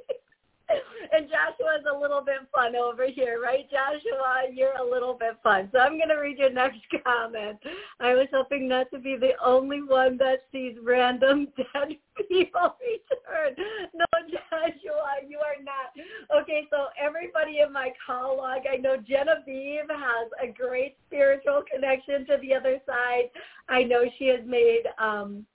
Joshua's 1.43 1.85
a 1.91 1.97
little 1.99 2.21
bit 2.21 2.47
fun 2.53 2.75
over 2.75 3.07
here, 3.07 3.39
right, 3.41 3.69
Joshua? 3.69 4.43
You're 4.51 4.77
a 4.77 4.83
little 4.83 5.13
bit 5.13 5.37
fun. 5.41 5.69
So 5.71 5.79
I'm 5.79 5.97
going 5.97 6.09
to 6.09 6.15
read 6.15 6.37
your 6.37 6.51
next 6.51 6.79
comment. 7.03 7.59
I 7.99 8.13
was 8.13 8.27
hoping 8.31 8.67
not 8.67 8.89
to 8.91 8.99
be 8.99 9.17
the 9.17 9.33
only 9.43 9.81
one 9.81 10.17
that 10.17 10.43
sees 10.51 10.75
random 10.81 11.47
dead 11.57 11.97
people 12.29 12.75
return. 12.79 13.55
No, 13.93 14.05
Joshua, 14.29 15.27
you 15.27 15.39
are 15.39 15.61
not. 15.63 16.41
Okay, 16.41 16.67
so 16.69 16.87
everybody 16.99 17.59
in 17.65 17.73
my 17.73 17.89
call 18.05 18.37
log, 18.37 18.61
I 18.71 18.77
know 18.77 18.97
Genevieve 18.97 19.89
has 19.89 20.29
a 20.41 20.51
great 20.51 20.95
spiritual 21.07 21.63
connection 21.71 22.25
to 22.27 22.37
the 22.41 22.53
other 22.53 22.79
side. 22.85 23.29
I 23.69 23.83
know 23.83 24.03
she 24.17 24.27
has 24.27 24.41
made 24.45 24.83
um, 24.99 25.45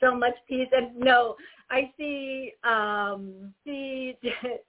so 0.00 0.14
much 0.14 0.34
peace. 0.48 0.68
And 0.72 0.96
no, 0.96 1.36
I 1.70 1.92
see 1.96 2.52
um 2.64 3.52
see 3.64 4.16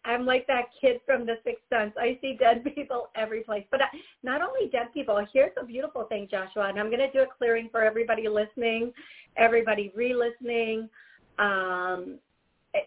I'm 0.05 0.25
like 0.25 0.47
that 0.47 0.65
kid 0.79 0.99
from 1.05 1.25
the 1.25 1.35
sixth 1.43 1.63
sense. 1.69 1.93
I 1.97 2.17
see 2.21 2.35
dead 2.37 2.63
people 2.75 3.09
every 3.15 3.41
place. 3.41 3.65
But 3.71 3.81
I, 3.81 3.85
not 4.23 4.41
only 4.41 4.69
dead 4.69 4.93
people, 4.93 5.25
here's 5.33 5.51
a 5.61 5.65
beautiful 5.65 6.03
thing, 6.03 6.27
Joshua, 6.29 6.67
and 6.69 6.79
I'm 6.79 6.91
gonna 6.91 7.11
do 7.11 7.19
a 7.19 7.27
clearing 7.37 7.69
for 7.71 7.83
everybody 7.83 8.27
listening, 8.27 8.91
everybody 9.37 9.91
re 9.95 10.13
listening. 10.13 10.89
Um 11.37 12.19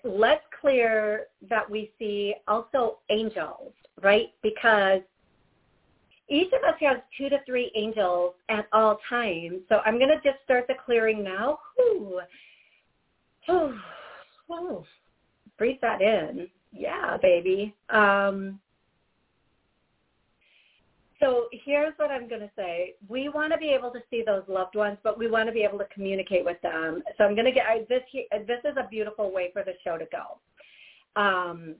let's 0.04 0.44
clear 0.60 1.26
that 1.48 1.68
we 1.68 1.90
see 1.98 2.34
also 2.46 2.98
angels, 3.10 3.72
right? 4.02 4.28
Because 4.42 5.00
each 6.28 6.52
of 6.52 6.62
us 6.62 6.78
has 6.80 6.98
two 7.18 7.28
to 7.28 7.38
three 7.44 7.70
angels 7.74 8.34
at 8.48 8.66
all 8.72 8.98
times. 9.08 9.60
So 9.68 9.80
I'm 9.84 9.98
going 9.98 10.08
to 10.08 10.20
just 10.22 10.42
start 10.44 10.66
the 10.68 10.74
clearing 10.84 11.22
now. 11.22 11.58
Whew. 11.76 12.20
Whew. 14.52 14.84
Breathe 15.58 15.78
that 15.82 16.02
in. 16.02 16.48
Yeah, 16.72 17.16
baby. 17.20 17.74
Um, 17.90 18.58
so 21.20 21.46
here's 21.64 21.92
what 21.96 22.10
I'm 22.10 22.28
going 22.28 22.40
to 22.40 22.50
say. 22.56 22.94
We 23.08 23.28
want 23.28 23.52
to 23.52 23.58
be 23.58 23.68
able 23.70 23.90
to 23.90 24.00
see 24.10 24.22
those 24.26 24.42
loved 24.48 24.74
ones, 24.74 24.98
but 25.04 25.18
we 25.18 25.30
want 25.30 25.48
to 25.48 25.52
be 25.52 25.62
able 25.62 25.78
to 25.78 25.86
communicate 25.94 26.44
with 26.44 26.60
them. 26.62 27.02
So 27.16 27.24
I'm 27.24 27.34
going 27.34 27.44
to 27.44 27.52
get 27.52 27.66
I, 27.66 27.86
this. 27.88 28.02
This 28.46 28.58
is 28.64 28.76
a 28.76 28.88
beautiful 28.88 29.32
way 29.32 29.50
for 29.52 29.62
the 29.62 29.74
show 29.84 29.96
to 29.98 30.06
go. 30.10 31.20
Um, 31.20 31.76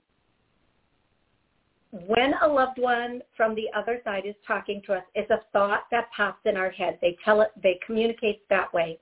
when 2.07 2.35
a 2.43 2.47
loved 2.47 2.79
one 2.79 3.21
from 3.37 3.55
the 3.55 3.67
other 3.77 4.01
side 4.05 4.25
is 4.27 4.35
talking 4.47 4.81
to 4.87 4.95
us, 4.95 5.05
it's 5.15 5.31
a 5.31 5.41
thought 5.53 5.85
that 5.91 6.11
pops 6.17 6.41
in 6.47 6.57
our 6.57 6.71
head. 6.71 6.99
They 7.03 7.17
tell 7.25 7.41
it, 7.43 7.51
they 7.63 7.79
communicate 7.85 8.49
that 8.49 8.73
way. 8.73 8.99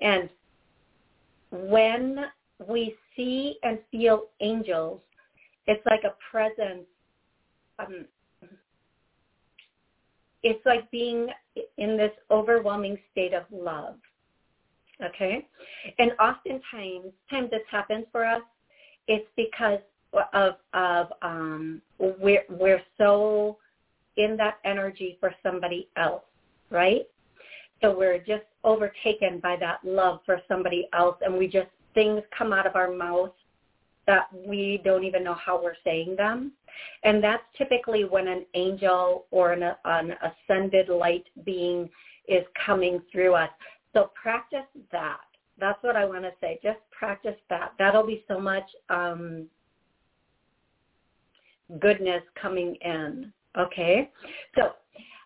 And 0.00 0.28
when 1.50 2.24
we 2.68 2.94
see 3.16 3.56
and 3.62 3.78
feel 3.90 4.24
angels, 4.40 5.00
it's 5.66 5.84
like 5.86 6.02
a 6.04 6.14
presence. 6.30 6.86
Um, 7.78 8.06
it's 10.42 10.64
like 10.66 10.90
being 10.90 11.28
in 11.78 11.96
this 11.96 12.12
overwhelming 12.30 12.98
state 13.12 13.32
of 13.32 13.44
love. 13.52 13.94
Okay? 15.04 15.46
And 15.98 16.12
oftentimes, 16.20 17.12
times 17.30 17.50
this 17.50 17.62
happens 17.70 18.06
for 18.12 18.24
us, 18.24 18.42
it's 19.08 19.26
because 19.36 19.78
of 20.34 20.54
of 20.74 21.06
um 21.22 21.80
we're 21.98 22.44
we're 22.50 22.82
so 22.98 23.56
in 24.16 24.36
that 24.36 24.58
energy 24.64 25.16
for 25.20 25.34
somebody 25.42 25.88
else, 25.96 26.22
right? 26.70 27.02
So 27.80 27.96
we're 27.96 28.18
just 28.18 28.44
overtaken 28.62 29.40
by 29.40 29.56
that 29.56 29.78
love 29.84 30.20
for 30.24 30.40
somebody 30.46 30.88
else 30.92 31.16
and 31.22 31.36
we 31.36 31.48
just 31.48 31.68
things 31.94 32.22
come 32.36 32.52
out 32.52 32.66
of 32.66 32.76
our 32.76 32.90
mouth 32.90 33.32
that 34.06 34.26
we 34.32 34.80
don't 34.84 35.04
even 35.04 35.22
know 35.22 35.34
how 35.34 35.62
we're 35.62 35.76
saying 35.84 36.16
them. 36.16 36.52
And 37.04 37.22
that's 37.22 37.42
typically 37.56 38.04
when 38.04 38.28
an 38.28 38.44
angel 38.54 39.26
or 39.30 39.52
an, 39.52 39.62
an 39.84 40.14
ascended 40.22 40.88
light 40.88 41.24
being 41.44 41.88
is 42.26 42.44
coming 42.66 43.00
through 43.10 43.34
us. 43.34 43.50
So 43.92 44.10
practice 44.20 44.66
that. 44.90 45.20
That's 45.58 45.82
what 45.82 45.96
I 45.96 46.04
want 46.04 46.22
to 46.22 46.32
say. 46.40 46.58
Just 46.62 46.78
practice 46.90 47.36
that. 47.50 47.72
That'll 47.78 48.06
be 48.06 48.24
so 48.26 48.40
much 48.40 48.64
um, 48.88 49.46
goodness 51.78 52.22
coming 52.40 52.76
in. 52.80 53.32
Okay, 53.58 54.10
so 54.56 54.72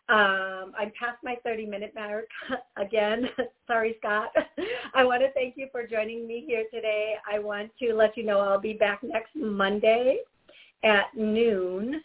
um, 0.08 0.72
I'm 0.78 0.92
past 0.98 1.18
my 1.24 1.36
30 1.44 1.66
minute 1.66 1.92
mark 1.94 2.26
again. 2.76 3.28
Sorry, 3.66 3.96
Scott. 3.98 4.30
I 4.94 5.04
want 5.04 5.20
to 5.22 5.32
thank 5.32 5.54
you 5.56 5.66
for 5.72 5.84
joining 5.86 6.28
me 6.28 6.44
here 6.46 6.64
today. 6.72 7.16
I 7.30 7.40
want 7.40 7.72
to 7.80 7.92
let 7.92 8.16
you 8.16 8.24
know 8.24 8.38
I'll 8.38 8.60
be 8.60 8.74
back 8.74 9.02
next 9.02 9.34
Monday 9.34 10.20
at 10.84 11.06
noon 11.16 12.02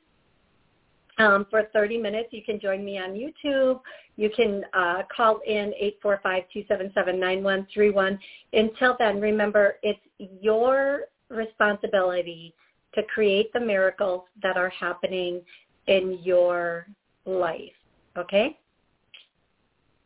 um, 1.19 1.45
for 1.49 1.63
30 1.73 1.99
minutes. 1.99 2.29
You 2.31 2.41
can 2.43 2.59
join 2.59 2.83
me 2.83 2.97
on 2.97 3.11
YouTube. 3.11 3.81
You 4.15 4.31
can 4.35 4.65
uh, 4.73 5.03
call 5.15 5.39
in 5.45 5.71
845-277-9131. 6.03 8.17
Until 8.53 8.95
then, 8.97 9.21
remember, 9.21 9.75
it's 9.83 9.99
your 10.17 11.01
responsibility 11.29 12.55
to 12.95 13.03
create 13.03 13.53
the 13.53 13.59
miracles 13.59 14.23
that 14.41 14.57
are 14.57 14.69
happening 14.69 15.41
in 15.87 16.17
your 16.23 16.87
life. 17.25 17.71
Okay? 18.17 18.57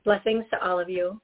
Blessings 0.04 0.46
to 0.52 0.64
all 0.64 0.80
of 0.80 0.90
you. 0.90 1.20